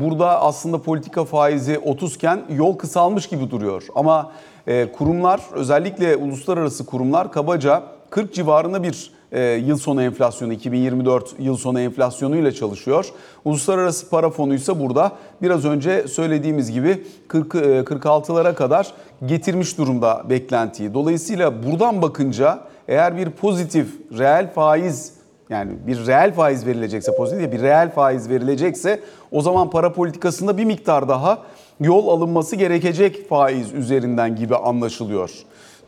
burada 0.00 0.40
aslında 0.40 0.82
politika 0.82 1.24
faizi 1.24 1.78
30 1.78 2.14
iken 2.14 2.42
yol 2.56 2.78
kısalmış 2.78 3.26
gibi 3.26 3.50
duruyor. 3.50 3.86
Ama 3.94 4.32
e, 4.66 4.92
kurumlar 4.92 5.40
özellikle 5.52 6.16
uluslararası 6.16 6.86
kurumlar 6.86 7.32
kabaca 7.32 7.82
40 8.10 8.34
civarında 8.34 8.82
bir 8.82 9.10
e, 9.32 9.42
yıl 9.42 9.78
sonu 9.78 10.02
enflasyonu 10.02 10.52
2024 10.52 11.34
yıl 11.38 11.56
sonu 11.56 11.80
enflasyonuyla 11.80 12.52
çalışıyor. 12.52 13.12
Uluslararası 13.44 14.10
para 14.10 14.30
fonu 14.30 14.54
ise 14.54 14.80
burada 14.80 15.12
biraz 15.42 15.64
önce 15.64 16.08
söylediğimiz 16.08 16.72
gibi 16.72 17.04
40 17.28 17.54
46'lara 17.54 18.54
kadar 18.54 18.92
getirmiş 19.26 19.78
durumda 19.78 20.22
beklentiyi. 20.30 20.94
Dolayısıyla 20.94 21.62
buradan 21.62 22.02
bakınca 22.02 22.60
eğer 22.88 23.16
bir 23.16 23.30
pozitif 23.30 23.88
reel 24.18 24.52
faiz 24.52 25.12
yani 25.50 25.72
bir 25.86 26.06
reel 26.06 26.32
faiz 26.32 26.66
verilecekse 26.66 27.16
pozitif 27.16 27.52
bir 27.52 27.62
reel 27.62 27.90
faiz 27.90 28.28
verilecekse 28.28 29.00
o 29.32 29.40
zaman 29.40 29.70
para 29.70 29.92
politikasında 29.92 30.58
bir 30.58 30.64
miktar 30.64 31.08
daha 31.08 31.42
yol 31.80 32.08
alınması 32.08 32.56
gerekecek 32.56 33.28
faiz 33.28 33.72
üzerinden 33.72 34.36
gibi 34.36 34.56
anlaşılıyor. 34.56 35.30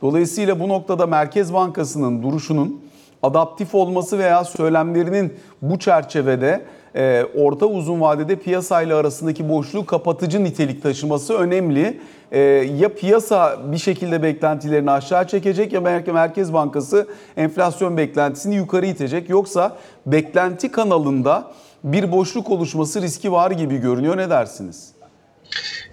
Dolayısıyla 0.03 0.61
bu 0.61 0.69
noktada 0.69 1.07
Merkez 1.07 1.55
Bankası'nın 1.55 2.23
duruşunun 2.23 2.81
adaptif 3.23 3.75
olması 3.75 4.19
veya 4.19 4.45
söylemlerinin 4.45 5.35
bu 5.63 5.79
çerçevede 5.79 6.63
e, 6.97 7.25
orta 7.37 7.67
uzun 7.67 8.00
vadede 8.00 8.37
piyasayla 8.37 8.97
arasındaki 8.97 9.49
boşluğu 9.49 9.87
kapatıcı 9.87 10.45
nitelik 10.45 10.83
taşıması 10.83 11.35
önemli. 11.35 12.00
E, 12.33 12.41
ya 12.79 12.95
piyasa 12.95 13.59
bir 13.73 13.79
şekilde 13.79 14.23
beklentilerini 14.23 14.91
aşağı 14.91 15.26
çekecek 15.26 15.73
ya 15.73 15.81
Merkez 16.12 16.53
Bankası 16.53 17.07
enflasyon 17.37 17.97
beklentisini 17.97 18.55
yukarı 18.55 18.87
itecek. 18.87 19.29
Yoksa 19.29 19.76
beklenti 20.07 20.71
kanalında 20.71 21.53
bir 21.85 22.12
boşluk 22.12 22.50
oluşması 22.50 23.03
riski 23.03 23.33
var 23.33 23.50
gibi 23.50 23.76
görünüyor. 23.76 24.17
Ne 24.17 24.31
dersiniz? 24.31 24.96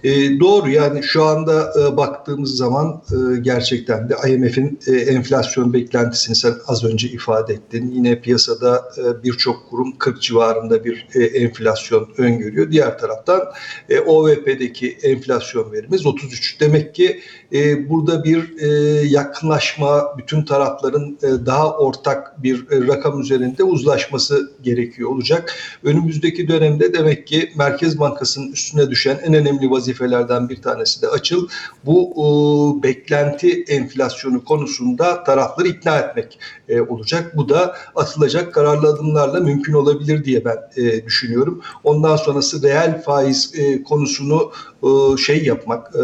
E, 0.03 0.39
doğru 0.39 0.69
yani 0.69 1.03
şu 1.03 1.23
anda 1.23 1.73
e, 1.79 1.97
baktığımız 1.97 2.57
zaman 2.57 3.01
e, 3.11 3.39
gerçekten 3.39 4.09
de 4.09 4.15
IMF'in 4.29 4.79
e, 4.87 4.91
enflasyon 4.91 5.73
beklentisini 5.73 6.35
sen 6.35 6.53
az 6.67 6.83
önce 6.83 7.07
ifade 7.07 7.53
ettin. 7.53 7.91
Yine 7.91 8.21
piyasada 8.21 8.91
e, 8.97 9.23
birçok 9.23 9.69
kurum 9.69 9.97
40 9.97 10.21
civarında 10.21 10.85
bir 10.85 11.07
e, 11.15 11.23
enflasyon 11.23 12.09
öngörüyor. 12.17 12.71
Diğer 12.71 12.97
taraftan 12.97 13.41
e, 13.89 13.99
OVP'deki 13.99 14.97
enflasyon 15.03 15.71
verimiz 15.71 16.05
33. 16.05 16.59
Demek 16.59 16.95
ki 16.95 17.21
e, 17.53 17.89
burada 17.89 18.23
bir 18.23 18.57
e, 18.57 18.67
yakınlaşma 19.07 20.17
bütün 20.17 20.45
tarafların 20.45 21.17
e, 21.23 21.45
daha 21.45 21.77
ortak 21.77 22.43
bir 22.43 22.71
e, 22.71 22.87
rakam 22.87 23.21
üzerinde 23.21 23.63
uzlaşması 23.63 24.51
gerekiyor 24.61 25.09
olacak. 25.09 25.53
Önümüzdeki 25.83 26.47
dönemde 26.47 26.93
demek 26.93 27.27
ki 27.27 27.51
Merkez 27.55 27.99
Bankası'nın 27.99 28.51
üstüne 28.51 28.89
düşen 28.89 29.19
en 29.23 29.33
önemli 29.33 29.71
vazifelerden 29.71 30.49
bir 30.49 30.61
tanesi 30.61 31.01
de 31.01 31.07
açıl. 31.07 31.47
Bu 31.85 32.13
e, 32.13 32.83
beklenti 32.83 33.63
enflasyonu 33.63 34.45
konusunda 34.45 35.23
tarafları 35.23 35.67
ikna 35.67 35.99
etmek 35.99 36.39
e, 36.69 36.81
olacak. 36.81 37.37
Bu 37.37 37.49
da 37.49 37.75
atılacak 37.95 38.53
kararlı 38.53 38.87
adımlarla 38.87 39.39
mümkün 39.39 39.73
olabilir 39.73 40.23
diye 40.25 40.45
ben 40.45 40.57
e, 40.77 41.05
düşünüyorum. 41.05 41.61
Ondan 41.83 42.15
sonrası 42.15 42.63
reel 42.63 43.01
faiz 43.01 43.51
e, 43.55 43.83
konusunu 43.83 44.51
e, 44.83 45.17
şey 45.17 45.43
yapmak, 45.43 45.95
e, 45.95 46.01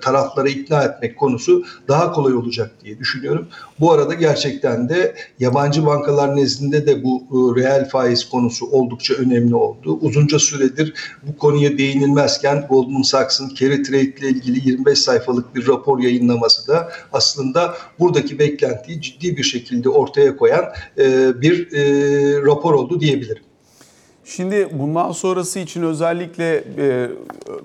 tarafları 0.00 0.48
ikna 0.48 0.82
etmek 0.82 0.91
konusu 1.16 1.64
daha 1.88 2.12
kolay 2.12 2.34
olacak 2.34 2.70
diye 2.84 2.98
düşünüyorum. 2.98 3.46
Bu 3.80 3.92
arada 3.92 4.14
gerçekten 4.14 4.88
de 4.88 5.14
yabancı 5.38 5.86
bankalar 5.86 6.36
nezdinde 6.36 6.86
de 6.86 7.04
bu 7.04 7.22
e, 7.30 7.60
reel 7.60 7.88
faiz 7.88 8.28
konusu 8.28 8.66
oldukça 8.66 9.14
önemli 9.14 9.54
oldu. 9.54 9.98
Uzunca 10.00 10.38
süredir 10.38 10.94
bu 11.22 11.36
konuya 11.36 11.78
değinilmezken 11.78 12.66
Goldman 12.68 13.02
Sachs'ın 13.02 13.54
carry 13.54 13.82
trade 13.82 14.02
ile 14.02 14.28
ilgili 14.28 14.68
25 14.68 14.98
sayfalık 14.98 15.54
bir 15.54 15.68
rapor 15.68 15.98
yayınlaması 15.98 16.68
da 16.68 16.92
aslında 17.12 17.74
buradaki 17.98 18.38
beklentiyi 18.38 19.00
ciddi 19.00 19.36
bir 19.36 19.42
şekilde 19.42 19.88
ortaya 19.88 20.36
koyan 20.36 20.64
bir 21.40 21.68
rapor 22.46 22.74
oldu 22.74 23.00
diyebilirim. 23.00 23.42
Şimdi 24.36 24.68
bundan 24.72 25.12
sonrası 25.12 25.58
için 25.58 25.82
özellikle 25.82 26.64
e, 26.78 27.08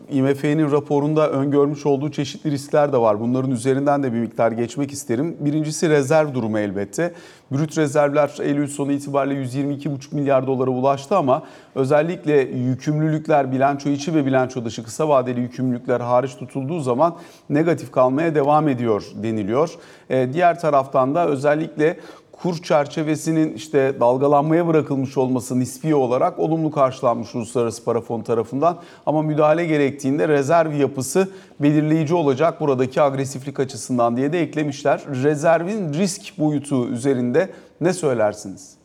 IMF'nin 0.09 0.71
raporunda 0.71 1.29
öngörmüş 1.29 1.85
olduğu 1.85 2.11
çeşitli 2.11 2.51
riskler 2.51 2.93
de 2.93 2.97
var. 2.97 3.19
Bunların 3.19 3.51
üzerinden 3.51 4.03
de 4.03 4.13
bir 4.13 4.19
miktar 4.19 4.51
geçmek 4.51 4.91
isterim. 4.91 5.37
Birincisi 5.39 5.89
rezerv 5.89 6.33
durumu 6.33 6.59
elbette. 6.59 7.13
Brüt 7.51 7.77
rezervler 7.77 8.31
Eylül 8.41 8.67
sonu 8.67 8.91
itibariyle 8.91 9.43
122,5 9.43 10.15
milyar 10.15 10.47
dolara 10.47 10.69
ulaştı 10.69 11.17
ama 11.17 11.43
özellikle 11.75 12.41
yükümlülükler 12.41 13.51
bilanço 13.51 13.89
içi 13.89 14.15
ve 14.15 14.25
bilanço 14.25 14.65
dışı 14.65 14.83
kısa 14.83 15.09
vadeli 15.09 15.39
yükümlülükler 15.39 15.99
hariç 15.99 16.35
tutulduğu 16.35 16.79
zaman 16.79 17.17
negatif 17.49 17.91
kalmaya 17.91 18.35
devam 18.35 18.67
ediyor 18.67 19.05
deniliyor. 19.15 19.69
E, 20.09 20.33
diğer 20.33 20.59
taraftan 20.59 21.15
da 21.15 21.27
özellikle 21.27 21.97
kur 22.41 22.57
çerçevesinin 22.57 23.53
işte 23.53 23.99
dalgalanmaya 23.99 24.67
bırakılmış 24.67 25.17
olması 25.17 25.59
nispi 25.59 25.95
olarak 25.95 26.39
olumlu 26.39 26.71
karşılanmış 26.71 27.35
Uluslararası 27.35 27.83
Para 27.83 28.01
Fonu 28.01 28.23
tarafından. 28.23 28.77
Ama 29.05 29.21
müdahale 29.21 29.65
gerektiğinde 29.65 30.27
rezerv 30.27 30.73
yapısı 30.73 31.29
belirleyici 31.59 32.15
olacak 32.15 32.61
buradaki 32.61 33.01
agresiflik 33.01 33.59
açısından 33.59 34.17
diye 34.17 34.33
de 34.33 34.41
eklemişler. 34.41 35.01
Rezervin 35.23 35.93
risk 35.93 36.39
boyutu 36.39 36.87
üzerinde 36.87 37.49
ne 37.81 37.93
söylersiniz? 37.93 38.77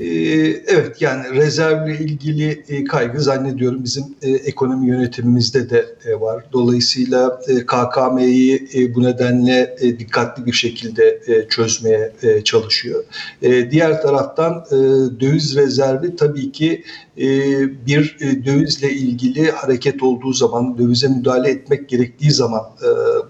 Ee, 0.00 0.06
evet 0.66 1.02
yani 1.02 1.34
rezervle 1.34 1.98
ilgili 1.98 2.64
e, 2.68 2.84
kaygı 2.84 3.20
zannediyorum 3.20 3.84
bizim 3.84 4.04
e, 4.22 4.30
ekonomi 4.30 4.88
yönetimimizde 4.88 5.70
de 5.70 5.86
e, 6.04 6.20
var. 6.20 6.44
Dolayısıyla 6.52 7.40
KKM'yi 7.66 8.68
bu 8.94 9.02
nedenle 9.02 9.76
dikkatli 9.98 10.46
bir 10.46 10.52
şekilde 10.52 11.20
çözmeye 11.48 12.12
çalışıyor. 12.44 13.04
Diğer 13.42 14.02
taraftan 14.02 14.64
döviz 15.20 15.56
rezervi 15.56 16.16
tabii 16.16 16.52
ki 16.52 16.84
bir 17.86 18.16
dövizle 18.46 18.92
ilgili 18.92 19.50
hareket 19.50 20.02
olduğu 20.02 20.32
zaman, 20.32 20.78
dövize 20.78 21.08
müdahale 21.08 21.50
etmek 21.50 21.88
gerektiği 21.88 22.30
zaman 22.30 22.62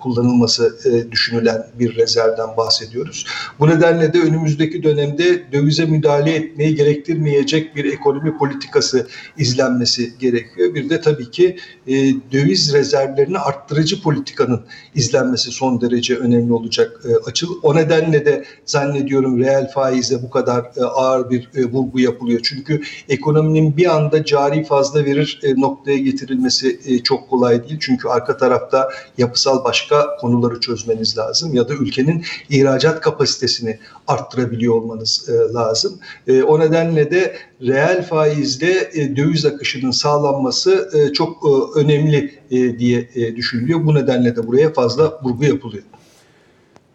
kullanılması 0.01 0.79
düşünülen 1.11 1.67
bir 1.79 1.97
rezervden 1.97 2.57
bahsediyoruz. 2.57 3.27
Bu 3.61 3.69
nedenle 3.69 4.13
de 4.13 4.21
önümüzdeki 4.21 4.83
dönemde 4.83 5.53
dövize 5.53 5.85
müdahale 5.85 6.35
et 6.35 6.55
etmeyi 6.55 6.75
gerektirmeyecek 6.75 7.77
bir 7.77 7.85
ekonomi 7.85 8.39
politikası 8.39 9.07
izlenmesi 9.39 10.19
gerekiyor. 10.19 10.75
Bir 10.75 10.91
de 10.91 11.01
tabii 11.01 11.31
ki 11.31 11.57
e, 11.87 11.93
döviz 12.33 12.73
rezervlerini 12.73 13.39
arttırıcı 13.39 14.03
politikanın 14.03 14.61
izlenmesi 14.95 15.51
son 15.51 15.81
derece 15.81 16.17
önemli 16.17 16.53
olacak 16.53 17.01
e, 17.05 17.31
açıl. 17.31 17.49
O 17.63 17.77
nedenle 17.77 18.27
de 18.27 18.45
zannediyorum 18.67 19.39
reel 19.39 19.71
faize 19.75 20.23
bu 20.23 20.31
kadar 20.31 20.65
e, 20.77 20.83
ağır 20.83 21.31
bir 21.31 21.51
e, 21.55 21.65
vurgu 21.65 22.01
yapılıyor. 22.01 22.41
Çünkü 22.43 22.83
ekonominin 23.09 23.74
bir 23.77 23.97
anda 23.97 24.25
cari 24.25 24.65
fazla 24.65 25.05
verir 25.05 25.41
e, 25.43 25.61
noktaya 25.61 25.99
getirilmesi 25.99 26.81
e, 26.87 26.99
çok 26.99 27.31
kolay 27.31 27.69
değil. 27.69 27.81
Çünkü 27.81 28.09
arka 28.09 28.37
tarafta 28.37 28.89
yapısal 29.19 29.65
başka 29.65 30.17
konuları 30.21 30.61
çözmeniz 30.61 31.19
lazım 31.19 31.55
ya 31.55 31.69
da 31.69 31.75
ülkenin 31.75 32.25
ihracat 32.51 33.01
kapasitesini 33.01 33.79
arttırabiliyor 34.07 34.75
olmanız 34.75 35.29
e, 35.29 35.55
lazım. 35.55 35.99
O 36.47 36.61
nedenle 36.61 37.11
de 37.11 37.37
reel 37.63 38.07
faizle 38.07 38.91
e, 38.93 39.17
döviz 39.17 39.47
akışının 39.47 39.91
sağlanması 39.91 40.91
çok 41.15 41.47
önemli 41.77 42.35
diye 42.79 43.09
düşünülüyor. 43.37 43.87
Bu 43.87 43.95
nedenle 43.95 44.37
de 44.37 44.47
buraya 44.47 44.73
fazla 44.73 45.21
vurgu 45.23 45.45
yapılıyor. 45.45 45.85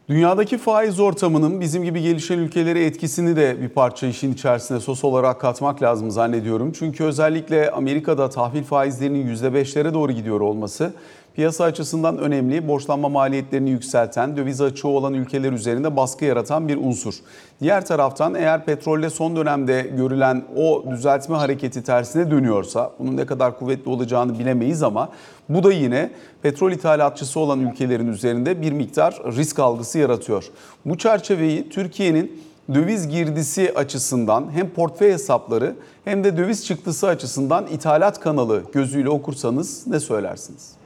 Dünyadaki 0.09 0.57
faiz 0.57 0.99
ortamının 0.99 1.61
bizim 1.61 1.83
gibi 1.83 2.01
gelişen 2.01 2.37
ülkelere 2.37 2.85
etkisini 2.85 3.35
de 3.35 3.61
bir 3.61 3.69
parça 3.69 4.07
işin 4.07 4.33
içerisine 4.33 4.79
sos 4.79 5.03
olarak 5.03 5.41
katmak 5.41 5.81
lazım 5.81 6.11
zannediyorum. 6.11 6.71
Çünkü 6.71 7.03
özellikle 7.03 7.71
Amerika'da 7.71 8.29
tahvil 8.29 8.63
faizlerinin 8.63 9.35
%5'lere 9.35 9.93
doğru 9.93 10.11
gidiyor 10.11 10.41
olması 10.41 10.93
Piyasa 11.39 11.63
açısından 11.63 12.17
önemli, 12.17 12.67
borçlanma 12.67 13.09
maliyetlerini 13.09 13.69
yükselten, 13.69 14.37
döviz 14.37 14.61
açığı 14.61 14.87
olan 14.87 15.13
ülkeler 15.13 15.51
üzerinde 15.51 15.95
baskı 15.95 16.25
yaratan 16.25 16.67
bir 16.67 16.77
unsur. 16.77 17.13
Diğer 17.61 17.85
taraftan 17.85 18.35
eğer 18.35 18.65
petrolde 18.65 19.09
son 19.09 19.35
dönemde 19.35 19.81
görülen 19.97 20.43
o 20.55 20.83
düzeltme 20.91 21.35
hareketi 21.35 21.83
tersine 21.83 22.31
dönüyorsa, 22.31 22.91
bunun 22.99 23.17
ne 23.17 23.25
kadar 23.25 23.59
kuvvetli 23.59 23.91
olacağını 23.91 24.39
bilemeyiz 24.39 24.83
ama 24.83 25.09
bu 25.49 25.63
da 25.63 25.73
yine 25.73 26.11
petrol 26.41 26.71
ithalatçısı 26.71 27.39
olan 27.39 27.59
ülkelerin 27.59 28.07
üzerinde 28.07 28.61
bir 28.61 28.71
miktar 28.71 29.21
risk 29.25 29.59
algısı 29.59 29.99
yaratıyor. 29.99 30.45
Bu 30.85 30.97
çerçeveyi 30.97 31.69
Türkiye'nin 31.69 32.43
döviz 32.73 33.07
girdisi 33.07 33.73
açısından 33.75 34.51
hem 34.51 34.69
portföy 34.69 35.11
hesapları 35.11 35.75
hem 36.05 36.23
de 36.23 36.37
döviz 36.37 36.65
çıktısı 36.65 37.07
açısından 37.07 37.67
ithalat 37.67 38.19
kanalı 38.19 38.63
gözüyle 38.73 39.09
okursanız 39.09 39.87
ne 39.87 39.99
söylersiniz? 39.99 40.78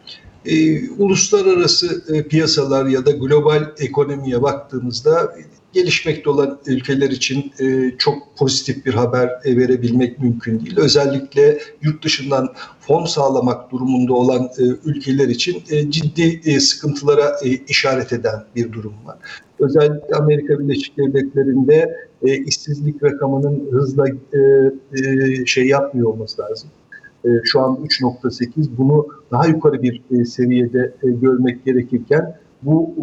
E, 0.46 0.90
uluslararası 0.90 2.04
e, 2.14 2.28
piyasalar 2.28 2.86
ya 2.86 3.06
da 3.06 3.12
global 3.12 3.72
ekonomiye 3.80 4.42
baktığımızda 4.42 5.36
gelişmekte 5.74 6.30
olan 6.30 6.60
ülkeler 6.66 7.10
için 7.10 7.52
e, 7.60 7.98
çok 7.98 8.38
pozitif 8.38 8.86
bir 8.86 8.94
haber 8.94 9.30
e, 9.44 9.58
verebilmek 9.58 10.20
mümkün 10.20 10.60
değil. 10.60 10.78
Özellikle 10.78 11.60
yurt 11.82 12.04
dışından 12.04 12.54
fon 12.80 13.06
sağlamak 13.06 13.72
durumunda 13.72 14.14
olan 14.14 14.44
e, 14.44 14.64
ülkeler 14.86 15.28
için 15.28 15.64
e, 15.70 15.92
ciddi 15.92 16.42
e, 16.46 16.60
sıkıntılara 16.60 17.36
e, 17.44 17.50
işaret 17.50 18.14
eden 18.14 18.44
bir 18.56 18.74
durum 18.74 18.94
var. 19.06 19.18
Özellikle 19.60 20.16
Amerika 20.16 20.60
Birleşik 20.60 20.98
Devletleri'nde 20.98 21.96
e, 22.22 22.38
işsizlik 22.38 23.04
rakamının 23.04 23.72
hızla 23.72 24.08
e, 24.08 24.40
e, 25.00 25.46
şey 25.46 25.68
yapmıyor 25.68 26.08
olması 26.10 26.42
lazım 26.42 26.70
e, 27.26 27.30
şu 27.44 27.62
an 27.62 27.76
3.8 27.76 28.68
bunu 28.78 29.08
daha 29.32 29.48
yukarı 29.48 29.82
bir 29.82 30.02
e, 30.12 30.26
seviyede 30.26 30.94
e, 31.04 31.08
görmek 31.08 31.66
gerekirken 31.66 32.36
bu 32.62 32.94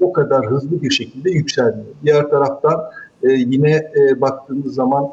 o 0.00 0.12
kadar 0.12 0.46
hızlı 0.46 0.82
bir 0.82 0.90
şekilde 0.90 1.30
yükselmiyor. 1.30 1.94
Diğer 2.04 2.28
taraftan 2.28 2.80
yine 3.22 3.92
baktığımız 4.20 4.74
zaman 4.74 5.08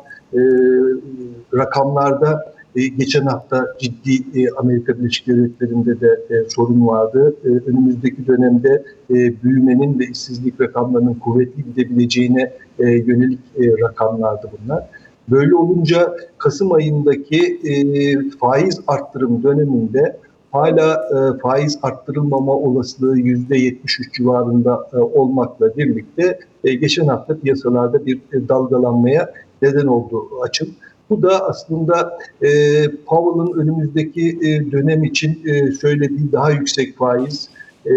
rakamlarda 1.54 2.54
geçen 2.76 3.26
hafta 3.26 3.76
ciddi 3.80 4.50
Amerika 4.58 5.00
Birleşik 5.00 5.28
Devletleri'nde 5.28 6.02
de 6.02 6.46
sorun 6.50 6.88
vardı. 6.88 7.36
Önümüzdeki 7.44 8.28
dönemde 8.28 8.84
büyümenin 9.44 10.00
ve 10.00 10.06
işsizlik 10.06 10.62
rakamlarının 10.62 11.14
kuvvetli 11.14 11.64
gidebileceğine 11.64 12.54
yönelik 12.80 13.40
rakamlardı 13.60 14.48
bunlar. 14.62 14.90
Böyle 15.32 15.56
olunca 15.56 16.16
Kasım 16.38 16.74
ayındaki 16.74 17.60
e, 17.64 17.74
faiz 18.30 18.80
arttırım 18.88 19.44
döneminde 19.44 20.18
hala 20.52 20.94
e, 20.94 21.40
faiz 21.40 21.80
arttırılmama 21.84 22.54
olasılığı 22.54 23.20
%73 23.20 24.18
civarında 24.18 24.90
e, 24.94 24.98
olmakla 24.98 25.78
birlikte 25.78 26.40
e, 26.64 26.74
geçen 26.74 27.08
hafta 27.08 27.40
piyasalarda 27.40 28.06
bir 28.06 28.18
e, 28.34 28.48
dalgalanmaya 28.48 29.34
neden 29.62 29.88
oldu 29.88 30.30
açım. 30.44 30.70
Bu 31.10 31.22
da 31.22 31.48
aslında 31.50 32.18
e, 32.42 32.50
Powell'ın 33.06 33.60
önümüzdeki 33.60 34.40
e, 34.42 34.72
dönem 34.72 35.04
için 35.04 35.40
e, 35.46 35.72
söylediği 35.72 36.32
daha 36.32 36.52
yüksek 36.52 36.98
faiz 36.98 37.50
e, 37.86 37.94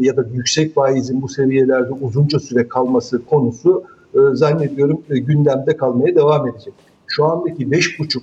ya 0.00 0.16
da 0.16 0.26
yüksek 0.34 0.74
faizin 0.74 1.22
bu 1.22 1.28
seviyelerde 1.28 1.92
uzunca 1.92 2.38
süre 2.38 2.68
kalması 2.68 3.24
konusu 3.24 3.84
zannediyorum 4.32 5.02
e, 5.10 5.18
gündemde 5.18 5.76
kalmaya 5.76 6.14
devam 6.14 6.48
edecek. 6.48 6.74
Şu 7.06 7.24
andaki 7.24 7.66
5,5 7.66 8.20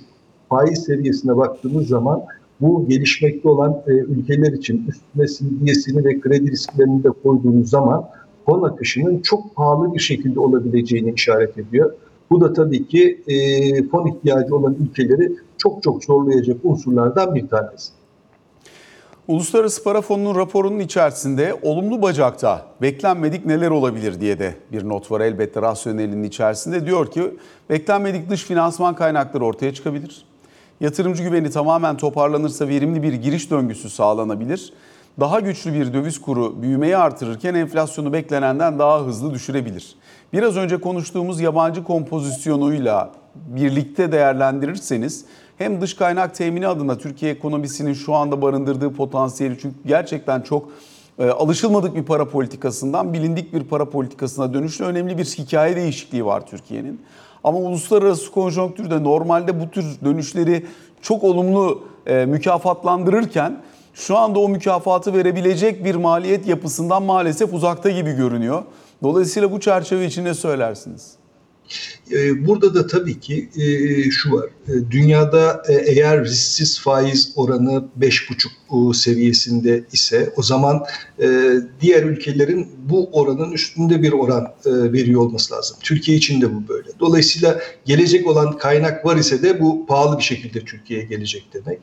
faiz 0.48 0.84
seviyesine 0.84 1.36
baktığımız 1.36 1.88
zaman 1.88 2.22
bu 2.60 2.88
gelişmekte 2.88 3.48
olan 3.48 3.82
e, 3.86 3.90
ülkeler 3.90 4.52
için 4.52 4.86
üstüne 4.88 5.26
CDS'ini 5.26 6.04
ve 6.04 6.20
kredi 6.20 6.50
risklerini 6.50 7.04
de 7.04 7.08
koyduğunuz 7.22 7.70
zaman 7.70 8.08
fon 8.46 8.62
akışının 8.62 9.20
çok 9.20 9.56
pahalı 9.56 9.94
bir 9.94 10.00
şekilde 10.00 10.40
olabileceğini 10.40 11.12
işaret 11.12 11.58
ediyor. 11.58 11.92
Bu 12.30 12.40
da 12.40 12.52
tabii 12.52 12.86
ki 12.86 13.22
e, 13.26 13.34
fon 13.88 14.06
ihtiyacı 14.06 14.56
olan 14.56 14.76
ülkeleri 14.80 15.32
çok 15.58 15.82
çok 15.82 16.04
zorlayacak 16.04 16.56
unsurlardan 16.62 17.34
bir 17.34 17.48
tanesi. 17.48 17.92
Uluslararası 19.30 19.84
Para 19.84 20.00
Fonu'nun 20.00 20.34
raporunun 20.34 20.78
içerisinde 20.78 21.58
olumlu 21.62 22.02
bacakta 22.02 22.66
beklenmedik 22.82 23.46
neler 23.46 23.70
olabilir 23.70 24.20
diye 24.20 24.38
de 24.38 24.54
bir 24.72 24.88
not 24.88 25.10
var 25.10 25.20
elbette 25.20 25.62
rasyonelinin 25.62 26.22
içerisinde. 26.22 26.86
Diyor 26.86 27.10
ki 27.10 27.36
beklenmedik 27.70 28.30
dış 28.30 28.44
finansman 28.44 28.94
kaynakları 28.94 29.44
ortaya 29.44 29.74
çıkabilir. 29.74 30.24
Yatırımcı 30.80 31.22
güveni 31.22 31.50
tamamen 31.50 31.96
toparlanırsa 31.96 32.68
verimli 32.68 33.02
bir 33.02 33.12
giriş 33.12 33.50
döngüsü 33.50 33.90
sağlanabilir. 33.90 34.72
Daha 35.20 35.40
güçlü 35.40 35.74
bir 35.74 35.92
döviz 35.92 36.20
kuru 36.20 36.62
büyümeyi 36.62 36.96
artırırken 36.96 37.54
enflasyonu 37.54 38.12
beklenenden 38.12 38.78
daha 38.78 39.00
hızlı 39.00 39.34
düşürebilir. 39.34 39.96
Biraz 40.32 40.56
önce 40.56 40.80
konuştuğumuz 40.80 41.40
yabancı 41.40 41.84
kompozisyonuyla 41.84 43.10
birlikte 43.34 44.12
değerlendirirseniz 44.12 45.24
hem 45.60 45.80
dış 45.80 45.94
kaynak 45.94 46.34
temini 46.34 46.68
adına 46.68 46.98
Türkiye 46.98 47.32
ekonomisinin 47.32 47.92
şu 47.92 48.14
anda 48.14 48.42
barındırdığı 48.42 48.92
potansiyeli 48.92 49.58
çünkü 49.62 49.76
gerçekten 49.86 50.40
çok 50.40 50.68
e, 51.18 51.26
alışılmadık 51.30 51.94
bir 51.94 52.02
para 52.02 52.28
politikasından 52.28 53.12
bilindik 53.12 53.52
bir 53.54 53.64
para 53.64 53.90
politikasına 53.90 54.54
dönüşlü 54.54 54.84
önemli 54.84 55.18
bir 55.18 55.24
hikaye 55.24 55.76
değişikliği 55.76 56.24
var 56.24 56.46
Türkiye'nin. 56.46 57.00
Ama 57.44 57.58
uluslararası 57.58 58.30
konjonktürde 58.30 59.04
normalde 59.04 59.60
bu 59.60 59.70
tür 59.70 59.84
dönüşleri 60.04 60.66
çok 61.02 61.24
olumlu 61.24 61.82
e, 62.06 62.26
mükafatlandırırken 62.26 63.62
şu 63.94 64.16
anda 64.16 64.38
o 64.38 64.48
mükafatı 64.48 65.14
verebilecek 65.14 65.84
bir 65.84 65.94
maliyet 65.94 66.46
yapısından 66.46 67.02
maalesef 67.02 67.54
uzakta 67.54 67.90
gibi 67.90 68.12
görünüyor. 68.12 68.62
Dolayısıyla 69.02 69.52
bu 69.52 69.60
çerçeve 69.60 70.06
için 70.06 70.24
ne 70.24 70.34
söylersiniz? 70.34 71.19
Ee, 72.12 72.46
burada 72.46 72.74
da 72.74 72.86
tabii 72.86 73.20
ki 73.20 73.48
e, 73.56 74.10
şu 74.10 74.32
var. 74.32 74.46
E, 74.68 74.90
dünyada 74.90 75.62
e, 75.68 75.74
eğer 75.74 76.24
risksiz 76.24 76.80
faiz 76.80 77.32
oranı 77.36 77.84
5,5 78.00 78.94
seviyesinde 78.94 79.84
ise 79.92 80.32
o 80.36 80.42
zaman 80.42 80.84
diğer 81.80 82.02
ülkelerin 82.02 82.68
bu 82.88 83.10
oranın 83.12 83.52
üstünde 83.52 84.02
bir 84.02 84.12
oran 84.12 84.54
veriyor 84.66 85.20
olması 85.20 85.54
lazım. 85.54 85.76
Türkiye 85.82 86.16
için 86.16 86.40
de 86.40 86.54
bu 86.54 86.68
böyle. 86.68 86.88
Dolayısıyla 87.00 87.60
gelecek 87.84 88.26
olan 88.26 88.58
kaynak 88.58 89.06
var 89.06 89.16
ise 89.16 89.42
de 89.42 89.60
bu 89.60 89.86
pahalı 89.86 90.18
bir 90.18 90.22
şekilde 90.22 90.60
Türkiye'ye 90.60 91.06
gelecek 91.06 91.44
demek. 91.54 91.78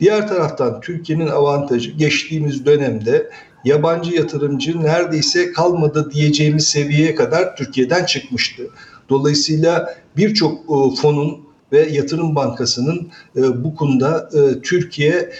Diğer 0.00 0.28
taraftan 0.28 0.80
Türkiye'nin 0.80 1.26
avantajı 1.26 1.90
geçtiğimiz 1.90 2.66
dönemde 2.66 3.30
yabancı 3.64 4.14
yatırımcı 4.14 4.82
neredeyse 4.82 5.52
kalmadı 5.52 6.10
diyeceğimiz 6.14 6.68
seviyeye 6.68 7.14
kadar 7.14 7.56
Türkiye'den 7.56 8.04
çıkmıştı. 8.04 8.62
Dolayısıyla 9.12 9.94
birçok 10.16 10.58
e, 10.60 10.96
fonun 10.96 11.40
ve 11.72 11.88
yatırım 11.90 12.34
bankasının 12.36 13.10
e, 13.36 13.64
bu 13.64 13.74
konuda 13.74 14.30
e, 14.34 14.60
Türkiye 14.60 15.32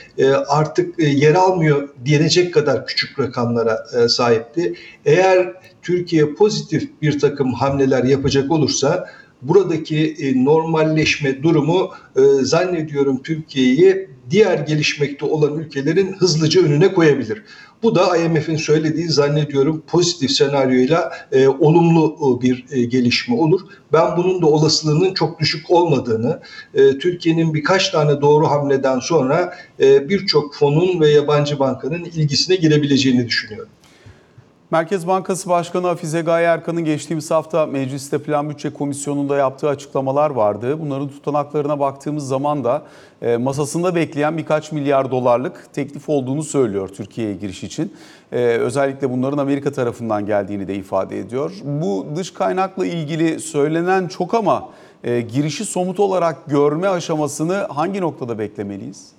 artık 0.49 0.99
yer 0.99 1.35
almıyor 1.35 1.89
diyecek 2.05 2.55
kadar 2.55 2.87
küçük 2.87 3.19
rakamlara 3.19 4.09
sahipti. 4.09 4.75
Eğer 5.05 5.53
Türkiye 5.83 6.35
pozitif 6.35 7.03
bir 7.03 7.19
takım 7.19 7.53
hamleler 7.55 8.05
yapacak 8.05 8.51
olursa 8.51 9.09
buradaki 9.43 10.33
normalleşme 10.37 11.43
durumu 11.43 11.91
zannediyorum 12.43 13.23
Türkiye'yi 13.23 14.09
diğer 14.31 14.59
gelişmekte 14.59 15.27
olan 15.27 15.59
ülkelerin 15.59 16.13
hızlıca 16.13 16.63
önüne 16.63 16.95
koyabilir. 16.95 17.43
Bu 17.83 17.95
da 17.95 18.17
IMF'in 18.17 18.57
söylediği 18.57 19.09
zannediyorum 19.09 19.83
pozitif 19.87 20.31
senaryoyla 20.31 21.13
e, 21.33 21.49
olumlu 21.49 22.17
e, 22.39 22.43
bir 22.43 22.65
e, 22.71 22.85
gelişme 22.85 23.37
olur. 23.37 23.61
Ben 23.93 24.17
bunun 24.17 24.43
da 24.43 24.47
olasılığının 24.47 25.15
çok 25.15 25.41
düşük 25.41 25.71
olmadığını, 25.71 26.41
e, 26.75 26.99
Türkiye'nin 26.99 27.55
birkaç 27.55 27.91
tane 27.91 28.21
doğru 28.21 28.47
hamleden 28.47 28.99
sonra 28.99 29.55
e, 29.81 30.09
birçok 30.09 30.55
fonun 30.55 31.01
ve 31.01 31.11
yabancı 31.11 31.59
bankanın 31.59 32.05
ilgisine 32.05 32.57
girebileceğini 32.57 33.27
düşünüyorum. 33.27 33.69
Merkez 34.73 35.07
Bankası 35.07 35.49
Başkanı 35.49 35.87
Hafize 35.87 36.21
Gaye 36.21 36.47
Erkan'ın 36.47 36.85
geçtiğimiz 36.85 37.31
hafta 37.31 37.67
Mecliste 37.67 38.23
Plan 38.23 38.51
Bütçe 38.51 38.73
Komisyonu'nda 38.73 39.37
yaptığı 39.37 39.69
açıklamalar 39.69 40.31
vardı. 40.31 40.81
Bunların 40.81 41.09
tutanaklarına 41.09 41.81
baktığımız 41.81 42.29
zaman 42.29 42.65
da 42.65 42.83
e, 43.23 43.37
masasında 43.37 43.95
bekleyen 43.95 44.39
birkaç 44.39 44.73
milyar 44.73 45.11
dolarlık 45.11 45.69
teklif 45.73 46.09
olduğunu 46.09 46.43
söylüyor 46.43 46.89
Türkiye'ye 46.89 47.35
giriş 47.35 47.65
için. 47.65 47.93
E, 48.33 48.39
özellikle 48.39 49.11
bunların 49.11 49.39
Amerika 49.39 49.73
tarafından 49.73 50.27
geldiğini 50.27 50.69
de 50.69 50.75
ifade 50.75 51.19
ediyor. 51.19 51.53
Bu 51.65 52.07
dış 52.17 52.31
kaynakla 52.31 52.87
ilgili 52.87 53.41
söylenen 53.41 54.09
çok 54.09 54.35
ama 54.35 54.69
e, 55.05 55.21
girişi 55.21 55.65
somut 55.65 56.01
olarak 56.01 56.47
görme 56.47 56.89
aşamasını 56.89 57.55
hangi 57.55 58.01
noktada 58.01 58.39
beklemeliyiz? 58.39 59.13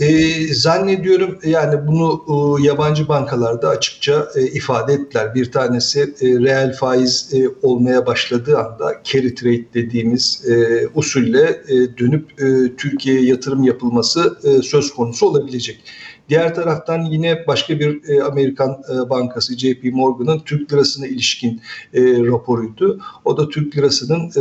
E, 0.00 0.54
zannediyorum 0.54 1.38
yani 1.44 1.86
bunu 1.86 2.24
e, 2.28 2.66
yabancı 2.66 3.08
bankalarda 3.08 3.68
açıkça 3.68 4.28
e, 4.36 4.42
ifade 4.42 4.92
ettiler. 4.92 5.34
Bir 5.34 5.52
tanesi 5.52 6.00
e, 6.00 6.26
reel 6.26 6.72
faiz 6.72 7.30
e, 7.34 7.48
olmaya 7.62 8.06
başladığı 8.06 8.58
anda 8.58 9.00
carry 9.04 9.34
trade 9.34 9.74
dediğimiz 9.74 10.44
e, 10.48 10.86
usulle 10.94 11.62
e, 11.68 11.98
dönüp 11.98 12.42
e, 12.42 12.76
Türkiye'ye 12.76 13.22
yatırım 13.22 13.62
yapılması 13.62 14.38
e, 14.44 14.62
söz 14.62 14.94
konusu 14.94 15.26
olabilecek. 15.26 15.80
Diğer 16.28 16.54
taraftan 16.54 17.02
yine 17.02 17.46
başka 17.46 17.80
bir 17.80 18.08
e, 18.08 18.22
Amerikan 18.22 18.70
e, 18.70 19.10
bankası 19.10 19.58
JP 19.58 19.84
Morgan'ın 19.92 20.38
Türk 20.38 20.72
lirasına 20.72 21.06
ilişkin 21.06 21.60
e, 21.94 22.02
raporuydu. 22.02 23.00
O 23.24 23.36
da 23.36 23.48
Türk 23.48 23.76
lirasının 23.76 24.30
e, 24.36 24.40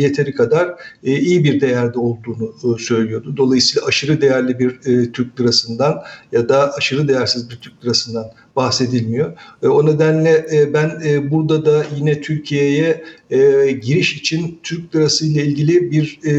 yeteri 0.00 0.34
kadar 0.34 0.68
e, 1.04 1.18
iyi 1.18 1.44
bir 1.44 1.60
değerde 1.60 1.98
olduğunu 1.98 2.54
e, 2.64 2.82
söylüyordu. 2.82 3.34
Dolayısıyla 3.36 3.86
aşırı 3.88 4.20
değerli 4.20 4.58
bir 4.58 4.70
e, 4.86 5.12
Türk 5.12 5.40
lirasından 5.40 6.02
ya 6.32 6.48
da 6.48 6.72
aşırı 6.74 7.08
değersiz 7.08 7.50
bir 7.50 7.56
Türk 7.56 7.84
lirasından 7.84 8.26
bahsedilmiyor. 8.56 9.32
E, 9.62 9.68
o 9.68 9.86
nedenle 9.86 10.46
e, 10.52 10.72
ben 10.74 11.00
e, 11.04 11.30
burada 11.30 11.66
da 11.66 11.84
yine 11.96 12.20
Türkiye'ye 12.20 13.04
e, 13.30 13.70
giriş 13.70 14.16
için 14.16 14.60
Türk 14.62 14.96
lirası 14.96 15.26
ile 15.26 15.44
ilgili 15.44 15.90
bir 15.90 16.20
e, 16.24 16.32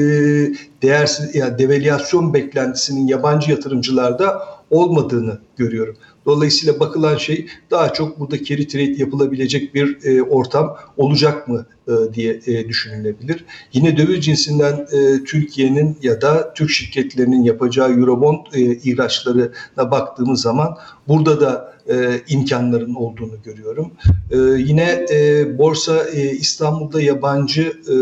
değersiz 0.81 1.35
yani 1.35 1.57
devalüasyon 1.57 2.33
beklentisinin 2.33 3.07
yabancı 3.07 3.51
yatırımcılarda 3.51 4.58
olmadığını 4.71 5.39
görüyorum. 5.57 5.95
Dolayısıyla 6.25 6.79
bakılan 6.79 7.17
şey 7.17 7.47
daha 7.71 7.93
çok 7.93 8.19
burada 8.19 8.43
carry 8.43 8.67
trade 8.67 8.95
yapılabilecek 8.97 9.75
bir 9.75 9.97
e, 10.03 10.23
ortam 10.23 10.77
olacak 10.97 11.47
mı 11.47 11.65
e, 11.87 12.13
diye 12.13 12.39
e, 12.45 12.67
düşünülebilir. 12.67 13.45
Yine 13.73 13.97
döviz 13.97 14.25
cinsinden 14.25 14.87
e, 14.91 15.23
Türkiye'nin 15.23 15.97
ya 16.01 16.21
da 16.21 16.53
Türk 16.53 16.69
şirketlerinin 16.69 17.43
yapacağı 17.43 17.91
Eurobond 17.91 18.45
e, 18.53 18.61
ihraçlarına 18.61 19.91
baktığımız 19.91 20.41
zaman 20.41 20.77
burada 21.07 21.41
da 21.41 21.73
e, 21.89 22.21
imkanların 22.27 22.93
olduğunu 22.93 23.41
görüyorum. 23.43 23.91
E, 24.31 24.37
yine 24.61 25.05
e, 25.11 25.57
borsa 25.57 26.03
e, 26.13 26.31
İstanbul'da 26.31 27.01
yabancı 27.01 27.61
e, 27.61 27.95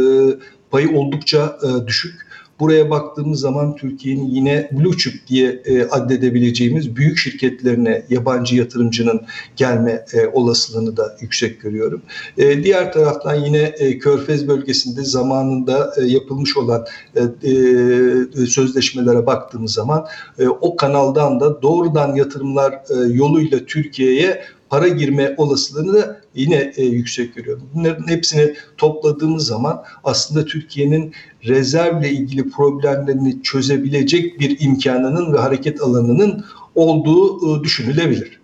payı 0.71 0.97
oldukça 0.97 1.58
e, 1.63 1.88
düşük. 1.88 2.27
Buraya 2.60 2.89
baktığımız 2.89 3.39
zaman 3.39 3.76
Türkiye'nin 3.76 4.26
yine 4.26 4.70
blue 4.72 4.98
chip 4.98 5.28
diye 5.28 5.62
e, 5.65 5.84
addedebileceğimiz 5.84 6.96
büyük 6.96 7.17
şirketlerine 7.17 8.04
yabancı 8.10 8.56
yatırımcının 8.56 9.22
gelme 9.56 10.06
e, 10.13 10.28
olasılığını 10.28 10.98
da 10.98 11.17
yüksek 11.22 11.62
görüyorum. 11.62 12.02
E, 12.38 12.63
diğer 12.63 12.93
taraftan 12.93 13.36
yine 13.36 13.62
e, 13.62 14.00
Körfez 14.00 14.48
bölgesinde 14.48 15.04
zamanında 15.04 15.93
e, 15.98 16.06
yapılmış 16.06 16.58
olan 16.58 16.86
e, 17.15 17.22
e, 17.22 18.46
sözleşmelere 18.46 19.26
baktığımız 19.26 19.74
zaman 19.74 20.06
e, 20.39 20.48
o 20.48 20.76
kanaldan 20.76 21.39
da 21.39 21.62
doğrudan 21.62 22.15
yatırımlar 22.15 22.74
e, 22.74 23.13
yoluyla 23.13 23.60
Türkiye'ye 23.65 24.41
para 24.69 24.88
girme 24.88 25.36
olasılığını 25.38 25.93
da 25.93 26.21
yine 26.36 26.73
e, 26.77 26.86
yüksek 26.86 27.36
görüyorum. 27.36 27.69
Bunların 27.73 28.08
hepsini 28.08 28.53
topladığımız 28.77 29.47
zaman 29.47 29.84
aslında 30.03 30.45
Türkiye'nin 30.45 31.13
rezervle 31.43 32.10
ilgili 32.10 32.49
problemlerini 32.49 33.43
çözebilecek 33.43 34.39
bir 34.39 34.60
imkanının 34.60 35.34
ve 35.34 35.38
hareket 35.38 35.82
alanının 35.82 36.45
olduğu 36.75 37.60
e, 37.60 37.63
düşünülebilir. 37.63 38.41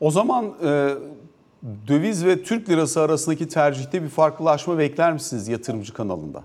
O 0.00 0.10
zaman 0.10 0.44
e, 0.64 0.94
döviz 1.88 2.24
ve 2.24 2.42
Türk 2.42 2.68
lirası 2.68 3.00
arasındaki 3.00 3.48
tercihte 3.48 4.02
bir 4.02 4.08
farklılaşma 4.08 4.78
bekler 4.78 5.12
misiniz 5.12 5.48
yatırımcı 5.48 5.94
kanalında? 5.94 6.44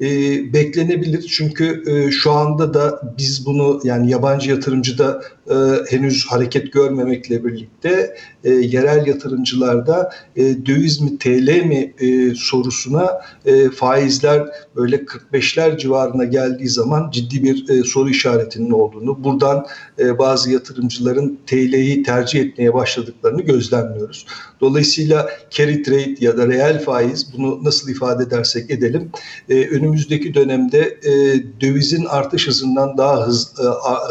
e, 0.00 0.06
beklenebilir. 0.52 1.22
Çünkü 1.28 1.84
e, 1.86 2.10
şu 2.10 2.32
anda 2.32 2.74
da 2.74 3.14
biz 3.18 3.46
bunu 3.46 3.80
yani 3.84 4.10
yabancı 4.10 4.50
yatırımcı 4.50 4.98
da 4.98 5.22
e, 5.50 5.54
henüz 5.90 6.26
hareket 6.26 6.72
görmemekle 6.72 7.44
birlikte 7.44 8.16
e, 8.44 8.50
yerel 8.50 9.06
yatırımcılarda 9.06 10.12
e, 10.36 10.66
döviz 10.66 11.00
mi 11.00 11.18
TL 11.18 11.64
mi 11.64 11.94
e, 12.00 12.34
sorusuna 12.34 13.20
e, 13.46 13.70
faizler 13.70 14.46
böyle 14.76 14.96
45'ler 14.96 15.78
civarına 15.78 16.24
geldiği 16.24 16.68
zaman 16.68 17.10
ciddi 17.10 17.42
bir 17.42 17.68
e, 17.68 17.82
soru 17.82 18.10
işaretinin 18.10 18.70
olduğunu, 18.70 19.24
buradan 19.24 19.66
e, 19.98 20.18
bazı 20.18 20.52
yatırımcıların 20.52 21.38
TL'yi 21.46 22.02
tercih 22.02 22.40
etmeye 22.40 22.74
başladıklarını 22.74 23.42
gözlemliyoruz. 23.42 24.26
Dolayısıyla 24.60 25.30
carry 25.50 25.82
trade 25.82 26.14
ya 26.20 26.36
da 26.36 26.46
reel 26.46 26.84
faiz 26.84 27.32
bunu 27.32 27.64
nasıl 27.64 27.90
ifade 27.90 28.22
edersek 28.22 28.70
edelim 28.70 29.10
e, 29.48 29.68
önümüzdeki 29.68 30.34
dönemde 30.34 30.98
e, 31.02 31.12
dövizin 31.60 32.04
artış 32.04 32.46
hızından 32.46 32.98
daha 32.98 33.26
hız, 33.26 33.54
e, 33.60 33.64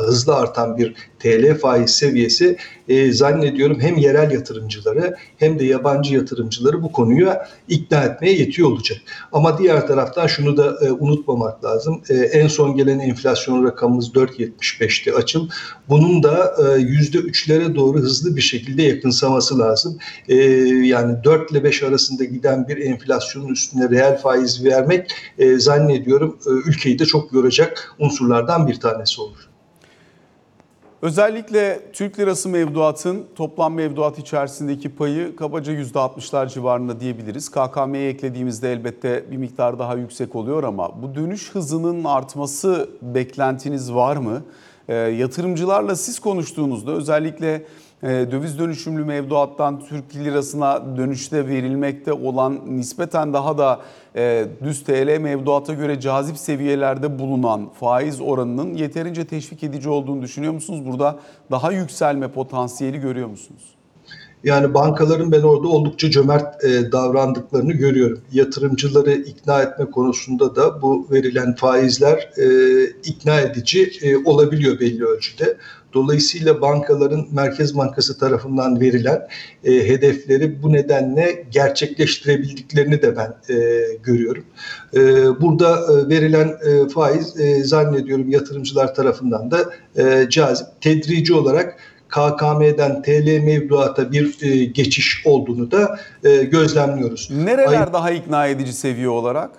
hızlı 0.06 0.36
artan 0.36 0.78
bir 0.78 0.96
TL 1.20 1.58
faiz 1.58 1.92
seviyesi 1.92 2.58
e, 2.88 3.12
zannediyorum 3.12 3.80
hem 3.82 3.98
yerel 3.98 4.32
yatırımcıları 4.32 5.16
hem 5.38 5.60
de 5.60 5.66
yabancı 5.66 6.16
yatırımcıları 6.16 6.84
bu 6.84 6.92
konuyu 6.92 7.34
ikna 7.68 8.04
etmeye 8.04 8.34
yetiyor 8.34 8.72
olacak. 8.72 8.98
Ama 9.32 9.58
diğer 9.58 9.88
taraftan 9.88 10.28
şunu 10.28 10.58
da 10.58 10.78
e, 10.86 10.92
unutmamak 10.92 11.64
lazım. 11.64 12.02
E, 12.10 12.14
en 12.14 12.48
son 12.48 12.76
gelen 12.76 13.00
enflasyon 13.00 13.66
rakamımız 13.66 14.10
4.75'ti 14.10 15.14
açıl. 15.14 15.50
Bunun 15.90 16.24
da 16.24 16.56
e, 16.58 16.62
%3'lere 16.62 17.76
doğru 17.76 18.00
hızlı 18.00 18.36
bir 18.36 18.42
şekilde 18.42 18.84
yakınsaması 18.84 19.60
lazım. 19.60 19.98
E, 20.30 20.36
yani 20.36 21.24
4 21.24 21.52
ile 21.52 21.64
5 21.64 21.84
arasında 21.84 22.24
giden 22.24 22.68
bir 22.68 22.78
enflasyonun 22.78 23.54
üstüne 23.54 23.90
reel 23.90 24.18
faiz 24.18 24.66
vermek 24.66 25.12
e, 25.38 25.60
zannediyorum 25.60 26.38
e, 26.48 26.50
ülkeyi 26.50 27.00
de 27.00 27.06
çok 27.06 27.34
yoracak 27.34 27.96
unsurlardan 28.00 28.68
bir 28.68 28.80
tanesi 28.80 29.22
olur. 29.22 29.57
Özellikle 31.02 31.92
Türk 31.94 32.20
lirası 32.20 32.50
mevduatın 32.50 33.26
toplam 33.36 33.74
mevduat 33.74 34.20
içerisindeki 34.20 34.96
payı 34.96 35.36
kabaca 35.36 35.74
%60'lar 35.74 36.50
civarında 36.50 37.00
diyebiliriz. 37.00 37.50
KKM'ye 37.50 38.10
eklediğimizde 38.10 38.72
elbette 38.72 39.32
bir 39.32 39.38
miktar 39.38 39.80
daha 39.80 39.96
yüksek 39.96 40.36
oluyor 40.36 40.64
ama 40.64 41.02
bu 41.02 41.16
dönüş 41.16 41.56
hızının 41.56 42.04
artması 42.04 42.90
beklentiniz 43.02 43.94
var 43.94 44.18
mı? 44.18 44.44
E, 44.88 44.96
yatırımcılarla 44.96 45.96
siz 45.96 46.20
konuştuğunuzda 46.20 46.92
özellikle 46.92 47.66
döviz 48.04 48.60
dönüşümlü 48.60 49.06
mevduattan 49.06 49.80
Türk 49.80 50.16
lirasına 50.16 50.98
dönüşte 50.98 51.48
verilmekte 51.48 52.14
olan 52.14 52.62
nispeten 52.78 53.34
daha 53.34 53.58
da 53.58 53.80
e, 54.16 54.48
düz 54.64 54.84
TL 54.84 55.18
mevduata 55.20 55.74
göre 55.74 56.00
cazip 56.00 56.38
seviyelerde 56.38 57.20
bulunan 57.20 57.70
faiz 57.70 58.22
oranının 58.22 58.74
yeterince 58.74 59.26
teşvik 59.26 59.64
edici 59.64 59.90
olduğunu 59.90 60.22
düşünüyor 60.22 60.54
musunuz? 60.54 60.86
Burada 60.88 61.20
daha 61.52 61.72
yükselme 61.72 62.28
potansiyeli 62.28 63.00
görüyor 63.00 63.28
musunuz? 63.28 63.77
Yani 64.44 64.74
bankaların 64.74 65.32
ben 65.32 65.42
orada 65.42 65.68
oldukça 65.68 66.12
cömert 66.12 66.64
e, 66.64 66.92
davrandıklarını 66.92 67.74
görüyorum. 67.74 68.22
Yatırımcıları 68.32 69.12
ikna 69.12 69.62
etme 69.62 69.86
konusunda 69.86 70.56
da 70.56 70.82
bu 70.82 71.08
verilen 71.12 71.56
faizler 71.56 72.30
e, 72.38 72.48
ikna 72.86 73.42
edici 73.42 73.92
e, 74.02 74.18
olabiliyor 74.18 74.80
belli 74.80 75.06
ölçüde. 75.06 75.58
Dolayısıyla 75.94 76.62
bankaların 76.62 77.28
Merkez 77.32 77.78
Bankası 77.78 78.20
tarafından 78.20 78.82
verilen 78.82 79.28
e, 79.64 79.72
hedefleri 79.72 80.64
bu 80.64 80.74
nedenle 80.74 81.46
gerçekleştirebildiklerini 81.52 83.02
de 83.02 83.16
ben 83.16 83.56
e, 83.56 83.84
görüyorum. 84.04 84.44
E, 84.94 85.02
burada 85.42 85.80
e, 85.94 86.10
verilen 86.10 86.48
e, 86.48 86.90
faiz 86.90 87.40
e, 87.40 87.64
zannediyorum 87.64 88.30
yatırımcılar 88.30 88.96
tarafından 88.96 89.52
da 89.52 89.70
e, 89.98 90.30
cazip. 90.30 90.68
Tedrici 90.82 91.34
olarak 91.34 91.78
KKM'den 92.10 93.02
TL 93.02 93.44
mevduata 93.44 94.12
bir 94.12 94.38
e, 94.42 94.66
geçiş 94.66 95.22
olduğunu 95.26 95.72
da 95.72 96.00
e, 96.24 96.44
gözlemliyoruz. 96.44 97.30
Nereler 97.32 97.82
Ay- 97.82 97.94
daha 97.94 98.12
ikna 98.12 98.48
edici 98.48 98.74
seviye 98.74 99.10
olarak? 99.10 99.50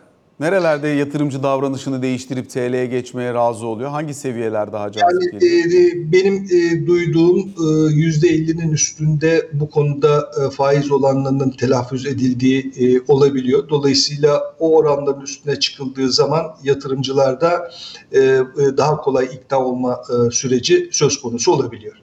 Nerelerde 0.41 0.89
yatırımcı 0.89 1.43
davranışını 1.43 2.03
değiştirip 2.03 2.51
TL'ye 2.51 2.87
geçmeye 2.87 3.35
razı 3.35 3.67
oluyor? 3.67 3.91
Hangi 3.91 4.15
seviyeler 4.15 4.73
daha 4.73 4.93
cazip 4.93 5.33
yani, 5.33 5.41
geliyor? 5.41 5.93
E, 5.93 6.13
benim 6.13 6.35
e, 6.35 6.87
duyduğum 6.87 7.39
e, 7.39 7.63
%50'nin 7.95 8.73
üstünde 8.73 9.49
bu 9.53 9.71
konuda 9.71 10.31
e, 10.47 10.51
faiz 10.51 10.91
olanlarının 10.91 11.51
telaffuz 11.51 12.07
edildiği 12.07 12.73
e, 12.79 13.13
olabiliyor. 13.13 13.69
Dolayısıyla 13.69 14.55
o 14.59 14.77
oranların 14.77 15.21
üstüne 15.21 15.61
çıkıldığı 15.61 16.13
zaman 16.13 16.47
yatırımcılarda 16.65 17.71
e, 18.13 18.21
e, 18.21 18.43
daha 18.77 18.97
kolay 18.97 19.25
ikna 19.25 19.65
olma 19.65 20.03
e, 20.11 20.31
süreci 20.31 20.89
söz 20.93 21.21
konusu 21.21 21.53
olabiliyor. 21.53 21.97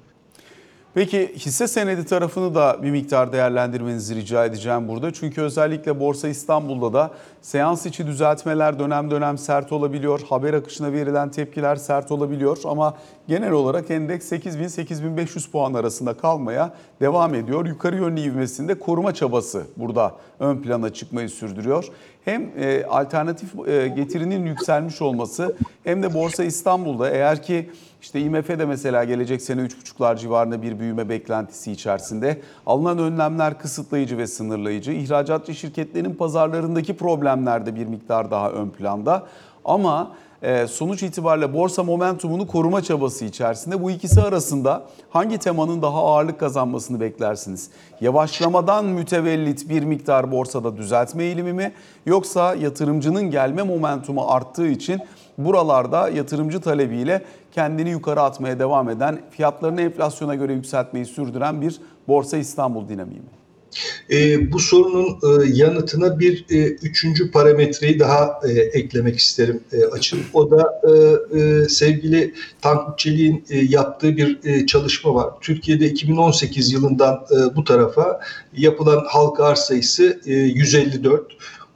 Peki 0.95 1.31
hisse 1.35 1.67
senedi 1.67 2.05
tarafını 2.05 2.55
da 2.55 2.79
bir 2.83 2.91
miktar 2.91 3.33
değerlendirmenizi 3.33 4.15
rica 4.15 4.45
edeceğim 4.45 4.87
burada. 4.87 5.13
Çünkü 5.13 5.41
özellikle 5.41 5.99
Borsa 5.99 6.27
İstanbul'da 6.27 6.93
da 6.93 7.11
seans 7.45 7.85
içi 7.85 8.07
düzeltmeler 8.07 8.79
dönem 8.79 9.11
dönem 9.11 9.37
sert 9.37 9.71
olabiliyor. 9.71 10.21
Haber 10.29 10.53
akışına 10.53 10.91
verilen 10.91 11.31
tepkiler 11.31 11.75
sert 11.75 12.11
olabiliyor 12.11 12.57
ama 12.65 12.93
genel 13.27 13.51
olarak 13.51 13.91
endeks 13.91 14.31
8000-8500 14.31 15.51
puan 15.51 15.73
arasında 15.73 16.13
kalmaya 16.17 16.73
devam 17.01 17.35
ediyor. 17.35 17.65
Yukarı 17.65 17.95
yönlü 17.95 18.19
ivmesinde 18.19 18.79
koruma 18.79 19.13
çabası 19.13 19.63
burada 19.77 20.15
ön 20.39 20.57
plana 20.57 20.93
çıkmayı 20.93 21.29
sürdürüyor. 21.29 21.85
Hem 22.25 22.51
e, 22.59 22.85
alternatif 22.85 23.67
e, 23.67 23.87
getirinin 23.87 24.45
yükselmiş 24.45 25.01
olması 25.01 25.55
hem 25.83 26.03
de 26.03 26.13
Borsa 26.13 26.43
İstanbul'da 26.43 27.09
eğer 27.09 27.43
ki 27.43 27.69
işte 28.01 28.19
IMF 28.19 28.49
de 28.49 28.65
mesela 28.65 29.03
gelecek 29.03 29.41
sene 29.41 29.61
3,5'lar 29.61 30.17
civarında 30.19 30.61
bir 30.61 30.79
büyüme 30.79 31.09
beklentisi 31.09 31.71
içerisinde. 31.71 32.41
Alınan 32.65 32.97
önlemler 32.97 33.59
kısıtlayıcı 33.59 34.17
ve 34.17 34.27
sınırlayıcı. 34.27 34.91
İhracatçı 34.91 35.55
şirketlerin 35.55 36.13
pazarlarındaki 36.13 36.97
problemler 36.97 37.34
de 37.65 37.75
bir 37.75 37.85
miktar 37.85 38.31
daha 38.31 38.51
ön 38.51 38.69
planda. 38.69 39.23
Ama 39.65 40.11
e, 40.41 40.67
sonuç 40.67 41.03
itibariyle 41.03 41.53
borsa 41.53 41.83
momentumunu 41.83 42.47
koruma 42.47 42.81
çabası 42.81 43.25
içerisinde 43.25 43.81
bu 43.81 43.91
ikisi 43.91 44.21
arasında 44.21 44.83
hangi 45.09 45.37
temanın 45.37 45.81
daha 45.81 45.97
ağırlık 45.97 46.39
kazanmasını 46.39 46.99
beklersiniz? 46.99 47.69
Yavaşlamadan 48.01 48.85
mütevellit 48.85 49.69
bir 49.69 49.83
miktar 49.83 50.31
borsada 50.31 50.77
düzeltme 50.77 51.23
eğilimi 51.23 51.53
mi 51.53 51.71
yoksa 52.05 52.55
yatırımcının 52.55 53.31
gelme 53.31 53.63
momentumu 53.63 54.25
arttığı 54.27 54.67
için 54.67 55.01
buralarda 55.37 56.09
yatırımcı 56.09 56.61
talebiyle 56.61 57.23
kendini 57.51 57.89
yukarı 57.89 58.21
atmaya 58.21 58.59
devam 58.59 58.89
eden, 58.89 59.19
fiyatlarını 59.29 59.81
enflasyona 59.81 60.35
göre 60.35 60.53
yükseltmeyi 60.53 61.05
sürdüren 61.05 61.61
bir 61.61 61.81
Borsa 62.07 62.37
İstanbul 62.37 62.89
dinamiği 62.89 63.19
mi? 63.19 63.44
E, 64.11 64.51
bu 64.51 64.59
sorunun 64.59 65.07
e, 65.07 65.45
yanıtına 65.53 66.19
bir 66.19 66.45
e, 66.49 66.65
üçüncü 66.65 67.31
parametreyi 67.31 67.99
daha 67.99 68.39
e, 68.47 68.51
eklemek 68.51 69.19
isterim 69.19 69.63
e, 69.71 69.85
açın. 69.85 70.19
O 70.33 70.51
da 70.51 70.81
e, 70.83 71.39
e, 71.39 71.69
sevgili 71.69 72.33
Tankut 72.61 73.05
e, 73.05 73.41
yaptığı 73.49 74.17
bir 74.17 74.39
e, 74.43 74.65
çalışma 74.65 75.15
var. 75.15 75.29
Türkiye'de 75.41 75.85
2018 75.85 76.71
yılından 76.71 77.25
e, 77.31 77.55
bu 77.55 77.63
tarafa 77.63 78.19
yapılan 78.57 79.05
halka 79.07 79.45
arz 79.45 79.59
sayısı 79.59 80.19
e, 80.25 80.33
154. 80.33 81.23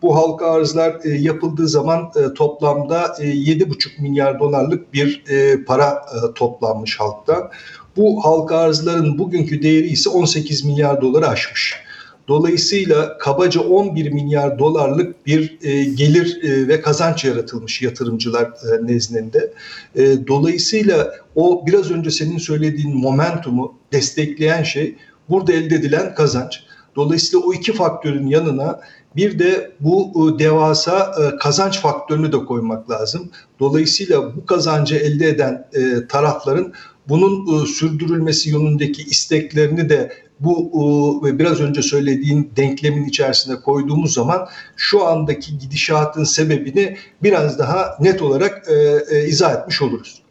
Bu 0.02 0.16
halka 0.16 0.52
arzlar 0.52 1.00
e, 1.04 1.10
yapıldığı 1.10 1.68
zaman 1.68 2.12
e, 2.16 2.34
toplamda 2.34 3.16
e, 3.20 3.24
7,5 3.24 4.02
milyar 4.02 4.40
dolarlık 4.40 4.94
bir 4.94 5.24
e, 5.30 5.64
para 5.64 5.90
e, 5.90 6.34
toplanmış 6.34 7.00
halktan. 7.00 7.50
Bu 7.98 8.26
halka 8.26 8.58
arzların 8.58 9.18
bugünkü 9.18 9.64
değeri 9.64 9.88
ise 9.88 10.10
18 10.10 10.66
milyar 10.66 11.02
doları 11.02 11.28
aşmış. 11.28 11.89
Dolayısıyla 12.30 13.18
kabaca 13.18 13.62
11 13.62 14.12
milyar 14.12 14.60
dolarlık 14.60 15.26
bir 15.26 15.58
e, 15.62 15.84
gelir 15.84 16.44
e, 16.44 16.68
ve 16.68 16.82
kazanç 16.82 17.26
yaratılmış 17.26 17.82
yatırımcılar 17.82 18.44
e, 18.44 18.88
nezdinde. 18.88 19.54
E, 19.96 20.28
dolayısıyla 20.28 21.12
o 21.36 21.64
biraz 21.68 21.92
önce 21.92 22.12
senin 22.12 22.38
söylediğin 22.38 22.98
momentumu 22.98 23.74
destekleyen 23.92 24.64
şey 24.64 24.96
burada 25.30 25.54
elde 25.54 25.76
edilen 25.76 26.16
kazanç. 26.16 26.64
Dolayısıyla 26.96 27.46
o 27.46 27.54
iki 27.54 27.74
faktörün 27.74 28.28
yanına 28.28 28.80
bir 29.16 29.40
de 29.40 29.72
bu 29.80 30.12
e, 30.36 30.40
devasa 30.40 31.16
e, 31.22 31.38
kazanç 31.38 31.80
faktörünü 31.80 32.32
de 32.32 32.38
koymak 32.38 32.90
lazım. 32.90 33.30
Dolayısıyla 33.60 34.36
bu 34.36 34.46
kazancı 34.46 34.96
elde 34.96 35.28
eden 35.28 35.68
e, 35.74 36.08
tarafların 36.08 36.74
bunun 37.08 37.66
sürdürülmesi 37.66 38.50
yönündeki 38.50 39.04
isteklerini 39.04 39.90
de 39.90 40.29
bu 40.40 41.24
e, 41.28 41.40
biraz 41.40 41.62
önce 41.62 41.82
söylediğin 41.82 42.52
denklemin 42.56 43.06
içerisine 43.06 43.56
koyduğumuz 43.56 44.14
zaman 44.14 44.48
şu 44.76 45.06
andaki 45.06 45.58
gidişatın 45.58 46.24
sebebini 46.24 46.98
biraz 47.24 47.60
daha 47.60 47.98
net 48.00 48.22
olarak 48.22 48.68
e, 48.70 49.00
e, 49.16 49.28
izah 49.28 49.62
etmiş 49.62 49.82
oluruz. 49.82 50.22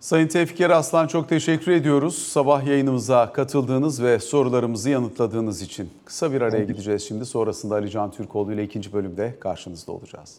Sayın 0.00 0.28
Tevfik 0.28 0.60
Aslan 0.60 1.06
çok 1.06 1.28
teşekkür 1.28 1.72
ediyoruz. 1.72 2.18
Sabah 2.18 2.66
yayınımıza 2.66 3.32
katıldığınız 3.32 4.02
ve 4.02 4.18
sorularımızı 4.18 4.90
yanıtladığınız 4.90 5.62
için. 5.62 5.90
Kısa 6.04 6.32
bir 6.32 6.40
araya 6.40 6.64
gideceğiz 6.64 7.02
şimdi. 7.08 7.26
Sonrasında 7.26 7.74
Ali 7.74 7.90
Can 7.90 8.10
Türkoğlu 8.10 8.52
ile 8.52 8.64
ikinci 8.64 8.92
bölümde 8.92 9.34
karşınızda 9.40 9.92
olacağız. 9.92 10.36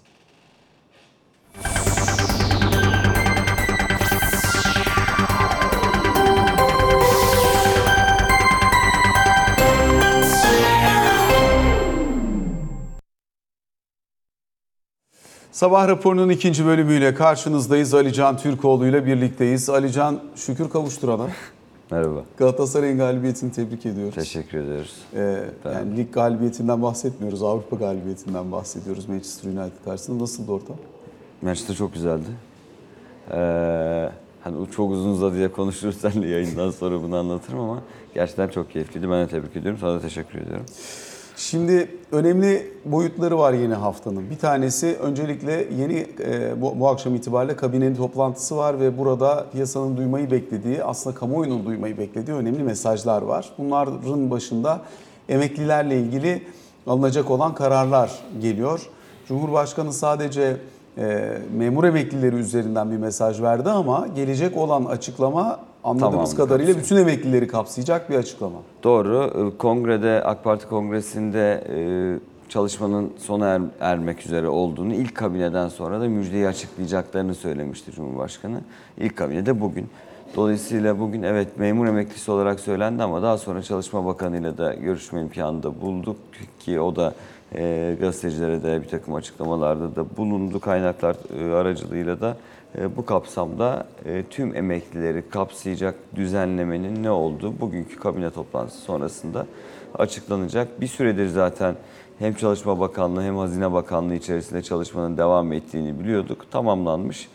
Sabah 15.61 15.87
raporunun 15.87 16.29
ikinci 16.29 16.65
bölümüyle 16.65 17.13
karşınızdayız. 17.13 17.93
Ali 17.93 18.13
Can 18.13 18.37
Türkoğlu 18.37 18.87
ile 18.87 19.05
birlikteyiz. 19.05 19.69
Ali 19.69 19.91
Can 19.91 20.19
şükür 20.35 20.69
kavuşturana. 20.69 21.27
Merhaba. 21.91 22.23
Galatasaray'ın 22.37 22.97
galibiyetini 22.97 23.51
tebrik 23.51 23.85
ediyoruz. 23.85 24.15
Teşekkür 24.15 24.57
ediyoruz. 24.57 24.95
Ee, 25.15 25.43
Ben- 25.65 25.73
yani 25.73 25.97
lig 25.97 26.13
galibiyetinden 26.13 26.81
bahsetmiyoruz. 26.81 27.43
Avrupa 27.43 27.75
galibiyetinden 27.75 28.51
bahsediyoruz 28.51 29.09
Manchester 29.09 29.49
United 29.49 29.85
karşısında. 29.85 30.23
Nasıldı 30.23 30.51
ortam? 30.51 30.75
Maçta 31.41 31.73
çok 31.73 31.93
güzeldi. 31.93 32.29
Ee, 33.31 34.09
hani 34.43 34.71
çok 34.71 34.91
uzun 34.91 35.09
uzadı 35.09 35.35
diye 35.35 35.51
konuşuruz 35.51 35.97
seninle 35.97 36.27
yayından 36.27 36.71
sonra 36.71 37.03
bunu 37.03 37.15
anlatırım 37.15 37.59
ama 37.59 37.81
gerçekten 38.13 38.47
çok 38.47 38.71
keyifliydi. 38.71 39.11
Ben 39.11 39.25
de 39.25 39.27
tebrik 39.27 39.55
ediyorum. 39.55 39.79
Sana 39.81 39.93
da 39.93 40.01
teşekkür 40.01 40.39
ediyorum. 40.39 40.65
Şimdi 41.37 41.87
önemli 42.11 42.73
boyutları 42.85 43.37
var 43.37 43.53
yeni 43.53 43.73
haftanın. 43.73 44.29
Bir 44.29 44.37
tanesi 44.37 44.97
öncelikle 45.01 45.67
yeni 45.77 46.07
e, 46.19 46.61
bu, 46.61 46.79
bu 46.79 46.87
akşam 46.87 47.15
itibariyle 47.15 47.55
kabinenin 47.55 47.95
toplantısı 47.95 48.57
var 48.57 48.79
ve 48.79 48.97
burada 48.97 49.45
piyasanın 49.51 49.97
duymayı 49.97 50.31
beklediği, 50.31 50.83
aslında 50.83 51.15
kamuoyunun 51.15 51.65
duymayı 51.65 51.97
beklediği 51.97 52.35
önemli 52.35 52.63
mesajlar 52.63 53.21
var. 53.21 53.49
Bunların 53.57 54.31
başında 54.31 54.81
emeklilerle 55.29 55.99
ilgili 55.99 56.43
alınacak 56.87 57.31
olan 57.31 57.53
kararlar 57.53 58.11
geliyor. 58.41 58.89
Cumhurbaşkanı 59.27 59.93
sadece 59.93 60.57
e, 60.97 61.37
memur 61.57 61.83
emeklileri 61.83 62.35
üzerinden 62.35 62.91
bir 62.91 62.97
mesaj 62.97 63.41
verdi 63.41 63.69
ama 63.69 64.07
gelecek 64.15 64.57
olan 64.57 64.85
açıkllama 64.85 65.59
anladığımız 65.83 66.11
Tamamını 66.11 66.35
kadarıyla 66.35 66.77
bütün 66.77 66.95
emeklileri 66.95 67.47
kapsayacak 67.47 68.09
bir 68.09 68.15
açıklama. 68.15 68.57
Doğru. 68.83 69.53
Kongrede, 69.57 70.23
AK 70.23 70.43
Parti 70.43 70.67
kongresinde 70.67 71.63
e, 71.69 71.79
çalışmanın 72.49 73.11
sona 73.17 73.47
er- 73.47 73.61
ermek 73.79 74.25
üzere 74.25 74.47
olduğunu 74.47 74.93
ilk 74.93 75.15
kabineden 75.15 75.67
sonra 75.67 76.01
da 76.01 76.07
müjdeyi 76.09 76.47
açıklayacaklarını 76.47 77.35
söylemişti 77.35 77.91
Cumhurbaşkanı. 77.91 78.61
İlk 78.97 79.15
kabinede 79.17 79.61
bugün. 79.61 79.89
Dolayısıyla 80.35 80.99
bugün 80.99 81.23
evet 81.23 81.59
memur 81.59 81.87
emeklisi 81.87 82.31
olarak 82.31 82.59
söylendi 82.59 83.03
ama 83.03 83.21
daha 83.21 83.37
sonra 83.37 83.61
Çalışma 83.63 84.05
Bakanı'yla 84.05 84.57
da 84.57 84.73
görüşme 84.73 85.21
imkanında 85.21 85.81
bulduk 85.81 86.17
ki 86.59 86.79
o 86.79 86.95
da 86.95 87.13
e, 87.55 87.95
gazetecilere 87.99 88.63
de 88.63 88.81
bir 88.81 88.87
takım 88.87 89.13
açıklamalarda 89.13 89.95
da 89.95 90.17
bulundu 90.17 90.59
kaynaklar 90.59 91.15
e, 91.39 91.53
aracılığıyla 91.53 92.21
da 92.21 92.37
bu 92.97 93.05
kapsamda 93.05 93.87
e, 94.05 94.23
tüm 94.29 94.55
emeklileri 94.55 95.29
kapsayacak 95.29 95.95
düzenlemenin 96.15 97.03
ne 97.03 97.11
olduğu 97.11 97.59
bugünkü 97.59 97.99
kabine 97.99 98.29
toplantısı 98.29 98.81
sonrasında 98.81 99.45
açıklanacak. 99.95 100.81
Bir 100.81 100.87
süredir 100.87 101.27
zaten 101.27 101.75
hem 102.19 102.33
Çalışma 102.33 102.79
Bakanlığı 102.79 103.23
hem 103.23 103.37
Hazine 103.37 103.73
Bakanlığı 103.73 104.15
içerisinde 104.15 104.61
çalışmanın 104.61 105.17
devam 105.17 105.53
ettiğini 105.53 105.99
biliyorduk. 105.99 106.51
Tamamlanmış. 106.51 107.29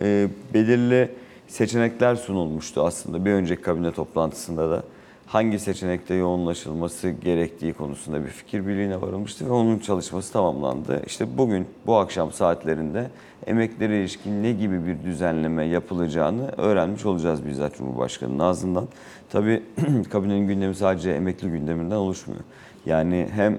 E, 0.00 0.28
belirli 0.54 1.10
seçenekler 1.48 2.14
sunulmuştu 2.14 2.82
aslında 2.82 3.24
bir 3.24 3.30
önceki 3.30 3.62
kabine 3.62 3.92
toplantısında 3.92 4.70
da 4.70 4.82
hangi 5.30 5.58
seçenekte 5.58 6.14
yoğunlaşılması 6.14 7.10
gerektiği 7.10 7.72
konusunda 7.72 8.24
bir 8.24 8.28
fikir 8.28 8.66
birliğine 8.66 9.00
varılmıştı 9.00 9.46
ve 9.46 9.50
onun 9.52 9.78
çalışması 9.78 10.32
tamamlandı. 10.32 11.02
İşte 11.06 11.38
bugün 11.38 11.66
bu 11.86 11.96
akşam 11.96 12.32
saatlerinde 12.32 13.10
emeklilere 13.46 14.00
ilişkin 14.00 14.42
ne 14.42 14.52
gibi 14.52 14.86
bir 14.86 15.04
düzenleme 15.04 15.64
yapılacağını 15.64 16.48
öğrenmiş 16.56 17.06
olacağız 17.06 17.46
bizzat 17.46 17.76
Cumhurbaşkanı'nın 17.76 18.38
ağzından. 18.38 18.88
Tabii 19.32 19.62
kabinenin 20.10 20.48
gündemi 20.48 20.74
sadece 20.74 21.10
emekli 21.10 21.48
gündeminden 21.48 21.96
oluşmuyor. 21.96 22.40
Yani 22.86 23.28
hem 23.32 23.58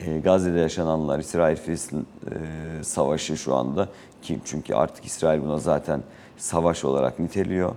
e, 0.00 0.18
Gazze'de 0.18 0.58
yaşananlar, 0.58 1.18
İsrail-Filistin 1.18 2.06
e, 2.26 2.84
savaşı 2.84 3.36
şu 3.36 3.54
anda 3.54 3.88
ki 4.22 4.38
çünkü 4.44 4.74
artık 4.74 5.04
İsrail 5.04 5.42
buna 5.42 5.58
zaten 5.58 6.02
savaş 6.36 6.84
olarak 6.84 7.18
niteliyor. 7.18 7.74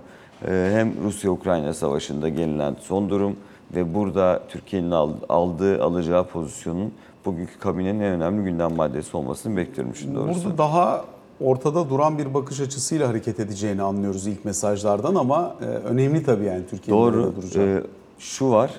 E, 0.48 0.70
hem 0.72 0.92
Rusya-Ukrayna 1.04 1.74
savaşında 1.74 2.28
gelinen 2.28 2.76
son 2.80 3.10
durum 3.10 3.36
ve 3.74 3.94
burada 3.94 4.42
Türkiye'nin 4.48 4.90
al- 4.90 5.12
aldığı, 5.28 5.84
alacağı 5.84 6.26
pozisyonun 6.26 6.92
bugünkü 7.24 7.58
kabinenin 7.58 8.00
en 8.00 8.12
önemli 8.12 8.44
gündem 8.44 8.74
maddesi 8.76 9.16
olmasını 9.16 9.56
bekliyorum 9.56 9.94
şimdi 9.94 10.14
doğrusu. 10.14 10.44
Burada 10.44 10.58
daha 10.58 11.04
ortada 11.40 11.90
duran 11.90 12.18
bir 12.18 12.34
bakış 12.34 12.60
açısıyla 12.60 13.08
hareket 13.08 13.40
edeceğini 13.40 13.82
anlıyoruz 13.82 14.26
ilk 14.26 14.44
mesajlardan 14.44 15.14
ama 15.14 15.54
e, 15.60 15.64
önemli 15.64 16.22
tabii 16.24 16.44
yani 16.44 16.62
Türkiye'nin 16.70 17.02
Doğru. 17.02 17.36
duracağı. 17.36 17.64
Ee, 17.66 17.82
şu 18.18 18.50
var. 18.50 18.70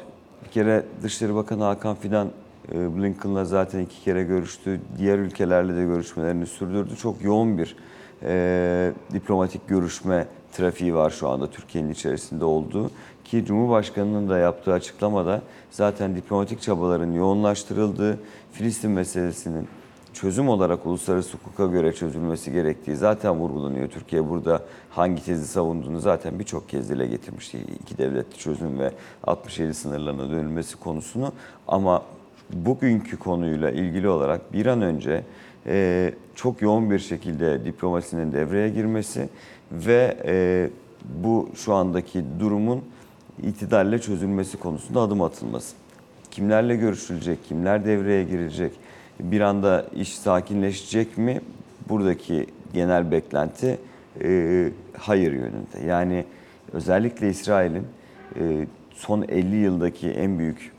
Bir 0.46 0.50
kere 0.52 0.86
Dışişleri 1.04 1.36
Bakanı 1.36 1.64
Hakan 1.64 1.96
Fidan 1.96 2.28
e, 2.74 2.98
Blinken'la 2.98 3.46
zaten 3.46 3.80
iki 3.80 4.02
kere 4.04 4.24
görüştü. 4.24 4.82
Diğer 4.98 5.20
ülkelerle 5.20 5.76
de 5.76 5.84
görüşmelerini 5.84 6.46
sürdürdü. 6.46 6.96
Çok 6.96 7.24
yoğun 7.24 7.58
bir 7.58 7.76
e, 8.24 8.92
diplomatik 9.14 9.68
görüşme 9.68 10.28
trafiği 10.54 10.96
var 10.96 11.10
şu 11.10 11.30
anda 11.30 11.50
Türkiye'nin 11.50 11.92
içerisinde 11.92 12.46
olduğu. 12.46 12.92
Ki 13.24 13.46
Cumhurbaşkanı'nın 13.46 14.30
da 14.30 14.38
yaptığı 14.38 14.74
açıklamada 14.74 15.42
zaten 15.72 16.16
diplomatik 16.16 16.62
çabaların 16.62 17.12
yoğunlaştırıldığı, 17.12 18.20
Filistin 18.52 18.92
meselesinin 18.92 19.68
çözüm 20.14 20.50
olarak 20.50 20.86
uluslararası 20.86 21.38
hukuka 21.38 21.66
göre 21.66 21.94
çözülmesi 21.94 22.52
gerektiği 22.52 22.96
zaten 22.96 23.36
vurgulanıyor. 23.36 23.90
Türkiye 23.90 24.30
burada 24.30 24.62
hangi 24.90 25.26
tezi 25.26 25.48
savunduğunu 25.48 26.00
zaten 26.00 26.40
birçok 26.40 26.70
kez 26.70 26.90
dile 26.90 27.08
getirmişti. 27.08 27.58
İki 27.84 27.98
devletli 27.98 28.38
çözüm 28.38 28.80
ve 28.80 28.92
67 29.24 29.74
sınırlarına 29.74 30.32
dönülmesi 30.32 30.76
konusunu. 30.80 31.34
Ama 31.68 32.04
bugünkü 32.54 33.18
konuyla 33.18 33.72
ilgili 33.72 34.08
olarak 34.08 34.54
bir 34.54 34.66
an 34.66 34.82
önce 34.82 35.24
e, 35.68 36.14
çok 36.36 36.62
yoğun 36.62 36.92
bir 36.92 37.00
şekilde 37.00 37.66
diplomasinin 37.66 38.34
devreye 38.34 38.70
girmesi 38.70 39.30
ve 39.72 40.18
e, 40.26 40.70
bu 41.24 41.50
şu 41.56 41.74
andaki 41.74 42.24
durumun 42.40 42.82
itidalle 43.44 44.00
çözülmesi 44.00 44.58
konusunda 44.58 45.02
adım 45.02 45.22
atılması. 45.22 45.76
Kimlerle 46.32 46.76
görüşülecek, 46.76 47.46
kimler 47.48 47.86
devreye 47.86 48.24
girecek, 48.24 48.72
bir 49.20 49.42
anda 49.42 49.86
iş 49.96 50.18
sakinleşecek 50.18 51.18
mi? 51.18 51.42
Buradaki 51.90 52.48
genel 52.74 53.12
beklenti 53.12 53.78
e, 54.24 54.70
hayır 54.98 55.32
yönünde. 55.32 55.88
Yani 55.88 56.26
özellikle 56.74 57.30
İsrail'in 57.30 57.88
e, 58.40 58.68
son 58.96 59.26
50 59.30 59.56
yıldaki 59.56 60.10
en 60.10 60.40
büyük 60.40 60.72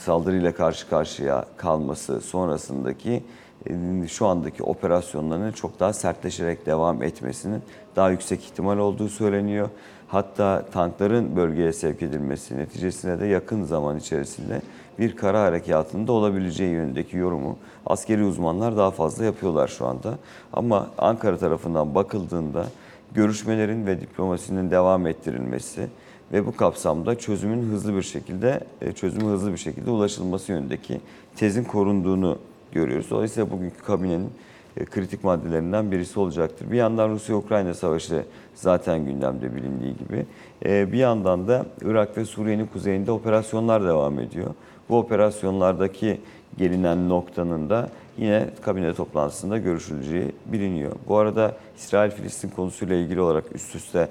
saldırıyla 0.00 0.54
karşı 0.54 0.88
karşıya 0.88 1.44
kalması 1.56 2.20
sonrasındaki 2.20 3.22
e, 3.70 4.08
şu 4.08 4.26
andaki 4.26 4.62
operasyonlarının 4.62 5.52
çok 5.52 5.80
daha 5.80 5.92
sertleşerek 5.92 6.66
devam 6.66 7.02
etmesinin 7.02 7.62
daha 7.96 8.10
yüksek 8.10 8.44
ihtimal 8.44 8.78
olduğu 8.78 9.08
söyleniyor. 9.08 9.68
Hatta 10.08 10.64
tankların 10.72 11.36
bölgeye 11.36 11.72
sevk 11.72 12.02
edilmesi 12.02 12.56
neticesinde 12.56 13.20
de 13.20 13.26
yakın 13.26 13.64
zaman 13.64 13.98
içerisinde 13.98 14.62
bir 14.98 15.16
kara 15.16 15.42
harekatında 15.42 16.12
olabileceği 16.12 16.70
yönündeki 16.70 17.16
yorumu 17.16 17.58
askeri 17.86 18.24
uzmanlar 18.24 18.76
daha 18.76 18.90
fazla 18.90 19.24
yapıyorlar 19.24 19.68
şu 19.68 19.86
anda. 19.86 20.18
Ama 20.52 20.90
Ankara 20.98 21.38
tarafından 21.38 21.94
bakıldığında 21.94 22.66
görüşmelerin 23.12 23.86
ve 23.86 24.00
diplomasinin 24.00 24.70
devam 24.70 25.06
ettirilmesi 25.06 25.88
ve 26.32 26.46
bu 26.46 26.56
kapsamda 26.56 27.18
çözümün 27.18 27.62
hızlı 27.62 27.96
bir 27.96 28.02
şekilde 28.02 28.60
e, 28.80 28.92
çözümü 28.92 29.24
hızlı 29.24 29.52
bir 29.52 29.58
şekilde 29.58 29.90
ulaşılması 29.90 30.52
yönündeki 30.52 31.00
tezin 31.36 31.64
korunduğunu 31.64 32.38
görüyoruz. 32.72 33.06
Dolayısıyla 33.10 33.50
bugünkü 33.50 33.82
kabinenin 33.82 34.30
e, 34.76 34.84
kritik 34.84 35.24
maddelerinden 35.24 35.90
birisi 35.90 36.20
olacaktır. 36.20 36.70
Bir 36.70 36.76
yandan 36.76 37.10
Rusya-Ukrayna 37.10 37.74
savaşı 37.74 38.24
zaten 38.54 39.04
gündemde 39.04 39.56
bilindiği 39.56 39.96
gibi. 39.96 40.26
E, 40.64 40.92
Bir 40.92 40.98
yandan 40.98 41.48
da 41.48 41.66
Irak 41.84 42.16
ve 42.16 42.24
Suriye'nin 42.24 42.66
kuzeyinde 42.66 43.12
operasyonlar 43.12 43.84
devam 43.84 44.20
ediyor. 44.20 44.54
Bu 44.88 44.98
operasyonlardaki 44.98 46.20
gelinen 46.58 47.08
noktanın 47.08 47.70
da 47.70 47.88
yine 48.18 48.50
kabine 48.62 48.94
toplantısında 48.94 49.58
görüşüleceği 49.58 50.32
biliniyor. 50.46 50.92
Bu 51.08 51.16
arada 51.16 51.56
İsrail-Filistin 51.76 52.48
konusuyla 52.48 52.96
ilgili 52.96 53.20
olarak 53.20 53.44
üst 53.54 53.74
üste 53.74 54.08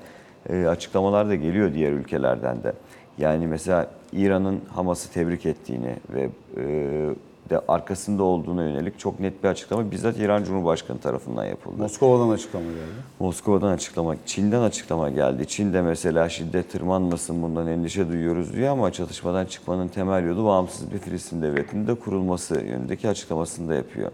açıklamalar 0.69 1.29
da 1.29 1.35
geliyor 1.35 1.73
diğer 1.73 1.91
ülkelerden 1.91 2.63
de. 2.63 2.73
Yani 3.17 3.47
mesela 3.47 3.87
İran'ın 4.13 4.61
Hamas'ı 4.69 5.11
tebrik 5.11 5.45
ettiğini 5.45 5.95
ve 6.13 6.29
e, 6.57 7.09
de 7.49 7.59
arkasında 7.67 8.23
olduğuna 8.23 8.63
yönelik 8.63 8.99
çok 8.99 9.19
net 9.19 9.43
bir 9.43 9.49
açıklama 9.49 9.91
bizzat 9.91 10.17
İran 10.17 10.43
Cumhurbaşkanı 10.43 10.99
tarafından 10.99 11.45
yapıldı. 11.45 11.81
Moskova'dan 11.81 12.29
açıklama 12.29 12.65
geldi. 12.65 13.03
Moskova'dan 13.19 13.71
açıklama, 13.71 14.15
Çin'den 14.25 14.61
açıklama 14.61 15.09
geldi. 15.09 15.47
Çin'de 15.47 15.81
mesela 15.81 16.29
şiddet 16.29 16.71
tırmanmasın 16.71 17.41
bundan 17.41 17.67
endişe 17.67 18.09
duyuyoruz 18.09 18.53
diyor 18.53 18.69
ama 18.71 18.91
çatışmadan 18.91 19.45
çıkmanın 19.45 19.87
temel 19.87 20.27
yolu 20.27 20.45
bağımsız 20.45 20.91
bir 20.91 20.97
Filistin 20.99 21.41
devletinin 21.41 21.87
de 21.87 21.93
kurulması 21.95 22.55
yönündeki 22.55 23.09
açıklamasını 23.09 23.69
da 23.69 23.75
yapıyor. 23.75 24.11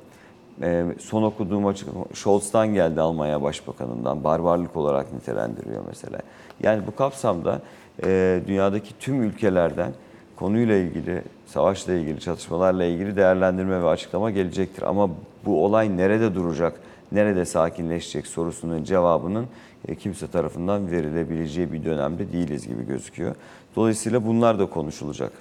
Ee, 0.62 0.86
son 1.00 1.24
okuduğum 1.24 1.68
açıklama 1.68 2.06
Scholz'tan 2.14 2.74
geldi 2.74 3.02
Almanya 3.02 3.42
Başbakanı'ndan 3.42 4.24
barbarlık 4.24 4.76
olarak 4.78 5.14
nitelendiriyor 5.14 5.84
mesela. 5.88 6.20
Yani 6.64 6.88
bu 6.88 6.96
kapsamda 6.96 7.62
e, 8.04 8.42
dünyadaki 8.48 9.00
tüm 9.00 9.24
ülkelerden 9.24 9.92
konuyla 10.36 10.76
ilgili, 10.76 11.22
savaşla 11.46 11.94
ilgili, 11.94 12.20
çatışmalarla 12.20 12.84
ilgili 12.84 13.16
değerlendirme 13.16 13.84
ve 13.84 13.88
açıklama 13.88 14.32
gelecektir. 14.32 14.82
Ama 14.82 15.10
bu 15.46 15.66
olay 15.66 15.98
nerede 15.98 16.36
duracak, 16.36 16.80
nerede 17.12 17.46
sakinleşecek 17.46 18.28
sorusunun 18.28 18.84
cevabının 18.84 19.46
e, 19.88 19.96
kimse 19.96 20.28
tarafından 20.28 20.92
verilebileceği 20.92 21.74
bir 21.74 21.86
dönemde 21.86 22.32
değiliz 22.32 22.68
gibi 22.68 22.86
gözüküyor. 22.88 23.36
Dolayısıyla 23.76 24.26
bunlar 24.26 24.60
da 24.60 24.66
konuşulacak 24.66 25.32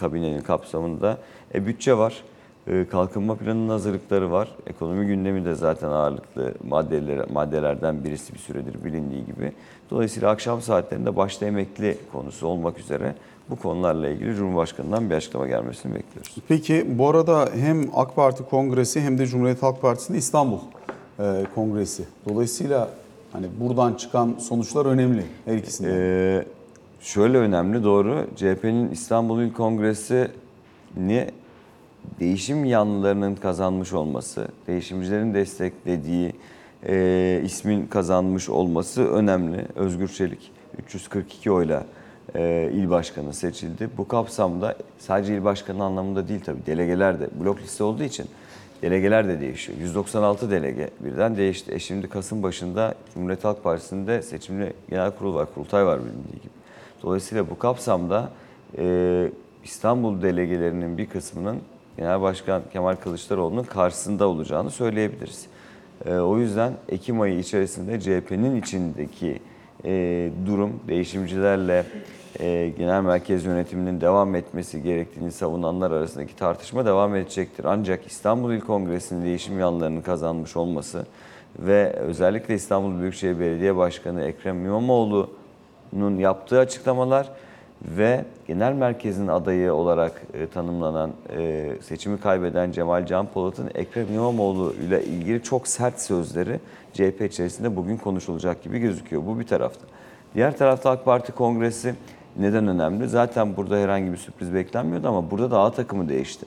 kabinenin 0.00 0.40
kapsamında. 0.40 1.18
E, 1.54 1.66
bütçe 1.66 1.98
var, 1.98 2.22
kalkınma 2.90 3.34
planının 3.34 3.68
hazırlıkları 3.68 4.32
var. 4.32 4.48
Ekonomi 4.66 5.06
gündemi 5.06 5.44
de 5.44 5.54
zaten 5.54 5.88
ağırlıklı 5.88 6.54
maddeler, 6.68 7.30
maddelerden 7.32 8.04
birisi 8.04 8.34
bir 8.34 8.38
süredir 8.38 8.84
bilindiği 8.84 9.26
gibi. 9.26 9.52
Dolayısıyla 9.90 10.30
akşam 10.30 10.62
saatlerinde 10.62 11.16
başta 11.16 11.46
emekli 11.46 11.98
konusu 12.12 12.46
olmak 12.46 12.78
üzere 12.78 13.14
bu 13.50 13.56
konularla 13.56 14.08
ilgili 14.08 14.34
Cumhurbaşkanı'ndan 14.34 15.10
bir 15.10 15.14
açıklama 15.14 15.46
gelmesini 15.46 15.94
bekliyoruz. 15.94 16.36
Peki 16.48 16.98
bu 16.98 17.08
arada 17.08 17.48
hem 17.54 17.90
AK 17.94 18.16
Parti 18.16 18.44
Kongresi 18.44 19.00
hem 19.00 19.18
de 19.18 19.26
Cumhuriyet 19.26 19.62
Halk 19.62 19.82
Partisi'nin 19.82 20.18
İstanbul 20.18 20.58
e, 21.18 21.44
Kongresi. 21.54 22.04
Dolayısıyla 22.28 22.88
hani 23.32 23.46
buradan 23.60 23.94
çıkan 23.94 24.34
sonuçlar 24.38 24.86
önemli 24.86 25.24
her 25.44 25.56
ikisinde. 25.56 25.90
Ee, 25.94 26.44
şöyle 27.00 27.38
önemli 27.38 27.84
doğru. 27.84 28.26
CHP'nin 28.36 28.90
İstanbul 28.90 29.40
İl 29.40 29.52
Kongresi 29.52 30.28
ni 30.96 31.26
değişim 32.20 32.64
yanlılarının 32.64 33.34
kazanmış 33.34 33.92
olması, 33.92 34.48
değişimcilerin 34.66 35.34
desteklediği 35.34 36.32
e, 36.86 37.42
ismin 37.44 37.86
kazanmış 37.86 38.48
olması 38.48 39.08
önemli. 39.08 39.66
Özgür 39.76 40.08
Çelik 40.08 40.50
342 40.78 41.50
oyla 41.50 41.86
e, 42.34 42.70
il 42.72 42.90
başkanı 42.90 43.32
seçildi. 43.32 43.90
Bu 43.96 44.08
kapsamda 44.08 44.76
sadece 44.98 45.36
il 45.36 45.44
başkanı 45.44 45.84
anlamında 45.84 46.28
değil 46.28 46.40
tabii 46.44 46.66
delegeler 46.66 47.20
de 47.20 47.28
blok 47.40 47.62
liste 47.62 47.84
olduğu 47.84 48.02
için 48.02 48.26
delegeler 48.82 49.28
de 49.28 49.40
değişiyor. 49.40 49.78
196 49.78 50.50
delege 50.50 50.90
birden 51.00 51.36
değişti. 51.36 51.74
E 51.74 51.78
şimdi 51.78 52.08
Kasım 52.08 52.42
başında 52.42 52.94
Cumhuriyet 53.14 53.44
Halk 53.44 53.64
Partisi'nde 53.64 54.22
seçimli 54.22 54.72
genel 54.90 55.10
kurul 55.10 55.34
var, 55.34 55.54
kurultay 55.54 55.86
var 55.86 56.00
bilindiği 56.00 56.42
gibi. 56.42 56.52
Dolayısıyla 57.02 57.50
bu 57.50 57.58
kapsamda 57.58 58.30
e, 58.78 59.28
İstanbul 59.64 60.22
delegelerinin 60.22 60.98
bir 60.98 61.06
kısmının 61.06 61.60
Genel 61.96 62.20
Başkan 62.20 62.62
Kemal 62.72 62.96
Kılıçdaroğlu'nun 62.96 63.62
karşısında 63.62 64.28
olacağını 64.28 64.70
söyleyebiliriz. 64.70 65.46
E, 66.06 66.14
o 66.14 66.38
yüzden 66.38 66.72
Ekim 66.88 67.20
ayı 67.20 67.38
içerisinde 67.38 68.00
CHP'nin 68.00 68.60
içindeki 68.62 69.38
e, 69.84 70.30
durum 70.46 70.80
değişimcilerle 70.88 71.84
e, 72.40 72.72
genel 72.78 73.02
merkez 73.02 73.44
yönetiminin 73.44 74.00
devam 74.00 74.34
etmesi 74.34 74.82
gerektiğini 74.82 75.32
savunanlar 75.32 75.90
arasındaki 75.90 76.36
tartışma 76.36 76.86
devam 76.86 77.16
edecektir. 77.16 77.64
Ancak 77.64 78.06
İstanbul 78.06 78.52
İl 78.52 78.60
Kongresi'nin 78.60 79.24
değişim 79.24 79.58
yanlarını 79.58 80.02
kazanmış 80.02 80.56
olması 80.56 81.06
ve 81.58 81.92
özellikle 81.92 82.54
İstanbul 82.54 83.00
Büyükşehir 83.00 83.40
Belediye 83.40 83.76
Başkanı 83.76 84.24
Ekrem 84.24 84.66
İmamoğlu'nun 84.66 86.16
yaptığı 86.16 86.58
açıklamalar 86.58 87.28
ve 87.84 88.24
genel 88.46 88.72
merkezin 88.72 89.28
adayı 89.28 89.74
olarak 89.74 90.22
e, 90.34 90.46
tanımlanan 90.46 91.10
e, 91.36 91.70
seçimi 91.82 92.20
kaybeden 92.20 92.72
Cemal 92.72 93.06
Can 93.06 93.26
Polat'ın 93.26 93.70
Ekrem 93.74 94.14
İmamoğlu 94.14 94.74
ile 94.86 95.04
ilgili 95.04 95.42
çok 95.42 95.68
sert 95.68 96.00
sözleri 96.00 96.60
CHP 96.92 97.22
içerisinde 97.22 97.76
bugün 97.76 97.96
konuşulacak 97.96 98.62
gibi 98.62 98.78
gözüküyor. 98.78 99.22
Bu 99.26 99.40
bir 99.40 99.46
tarafta. 99.46 99.86
Diğer 100.34 100.58
tarafta 100.58 100.90
AK 100.90 101.04
Parti 101.04 101.32
Kongresi 101.32 101.94
neden 102.36 102.68
önemli? 102.68 103.08
Zaten 103.08 103.56
burada 103.56 103.76
herhangi 103.76 104.12
bir 104.12 104.16
sürpriz 104.16 104.54
beklenmiyordu 104.54 105.08
ama 105.08 105.30
burada 105.30 105.50
da 105.50 105.60
A 105.60 105.72
takımı 105.72 106.08
değişti. 106.08 106.46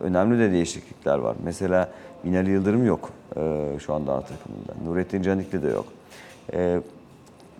Önemli 0.00 0.38
de 0.38 0.52
değişiklikler 0.52 1.18
var. 1.18 1.36
Mesela 1.44 1.88
Binali 2.24 2.50
Yıldırım 2.50 2.86
yok 2.86 3.10
e, 3.36 3.64
şu 3.86 3.94
anda 3.94 4.12
A 4.12 4.20
takımında. 4.20 4.90
Nurettin 4.90 5.22
Canikli 5.22 5.62
de 5.62 5.68
yok. 5.68 5.84
E, 6.52 6.80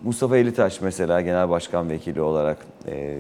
Mustafa 0.02 0.37
Elitaş 0.37 0.80
mesela 0.80 1.20
genel 1.20 1.48
başkan 1.50 1.90
vekili 1.90 2.20
olarak 2.20 2.59
e, 2.88 3.18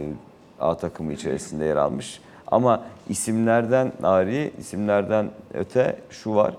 A 0.60 0.76
takımı 0.76 1.12
içerisinde 1.12 1.64
yer 1.64 1.76
almış. 1.76 2.20
Ama 2.46 2.82
isimlerden 3.08 3.92
ari, 4.02 4.52
isimlerden 4.58 5.30
öte 5.54 5.96
şu 6.10 6.34
var. 6.34 6.54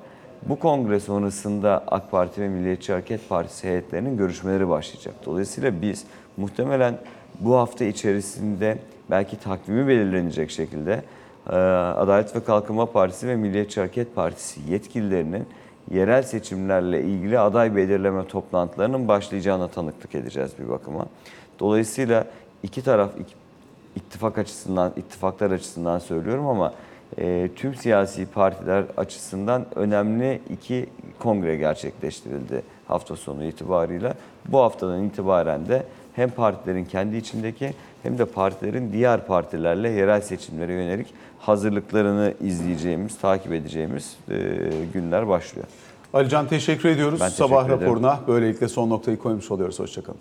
Bu 0.45 0.59
kongre 0.59 0.99
sonrasında 0.99 1.83
AK 1.87 2.11
Parti 2.11 2.41
ve 2.41 2.47
Milliyetçi 2.47 2.91
Hareket 2.91 3.29
Partisi 3.29 3.67
heyetlerinin 3.67 4.17
görüşmeleri 4.17 4.69
başlayacak. 4.69 5.15
Dolayısıyla 5.25 5.81
biz 5.81 6.05
muhtemelen 6.37 6.97
bu 7.39 7.55
hafta 7.55 7.85
içerisinde 7.85 8.77
belki 9.11 9.39
takvimi 9.39 9.87
belirlenecek 9.87 10.51
şekilde 10.51 11.01
e, 11.49 11.55
Adalet 11.55 12.35
ve 12.35 12.43
Kalkınma 12.43 12.85
Partisi 12.85 13.27
ve 13.27 13.35
Milliyetçi 13.35 13.79
Hareket 13.79 14.15
Partisi 14.15 14.59
yetkililerinin 14.69 15.45
yerel 15.91 16.23
seçimlerle 16.23 17.01
ilgili 17.01 17.39
aday 17.39 17.75
belirleme 17.75 18.27
toplantılarının 18.27 19.07
başlayacağına 19.07 19.67
tanıklık 19.67 20.15
edeceğiz 20.15 20.51
bir 20.59 20.69
bakıma. 20.69 21.05
Dolayısıyla 21.59 22.25
iki 22.63 22.83
taraf 22.83 23.11
ittifak 23.95 24.37
açısından, 24.37 24.93
ittifaklar 24.97 25.51
açısından 25.51 25.99
söylüyorum 25.99 26.47
ama 26.47 26.73
e, 27.17 27.49
tüm 27.55 27.75
siyasi 27.75 28.25
partiler 28.25 28.83
açısından 28.97 29.65
önemli 29.75 30.41
iki 30.49 30.85
kongre 31.19 31.55
gerçekleştirildi 31.55 32.61
hafta 32.87 33.15
sonu 33.15 33.43
itibarıyla. 33.43 34.13
Bu 34.45 34.59
haftadan 34.59 35.03
itibaren 35.03 35.67
de 35.67 35.83
hem 36.13 36.29
partilerin 36.29 36.85
kendi 36.85 37.17
içindeki 37.17 37.73
hem 38.03 38.17
de 38.17 38.25
partilerin 38.25 38.93
diğer 38.93 39.27
partilerle 39.27 39.89
yerel 39.89 40.21
seçimlere 40.21 40.73
yönelik 40.73 41.07
hazırlıklarını 41.39 42.33
izleyeceğimiz, 42.41 43.17
takip 43.17 43.53
edeceğimiz 43.53 44.17
e, 44.29 44.35
günler 44.93 45.27
başlıyor. 45.27 45.67
Alican 46.13 46.47
teşekkür 46.47 46.89
ediyoruz. 46.89 47.19
Ben 47.19 47.29
teşekkür 47.29 47.49
Sabah 47.49 47.65
ederim. 47.65 47.81
raporuna 47.81 48.19
böylelikle 48.27 48.67
son 48.67 48.89
noktayı 48.89 49.17
koymuş 49.17 49.51
oluyoruz. 49.51 49.79
Hoşçakalın. 49.79 50.19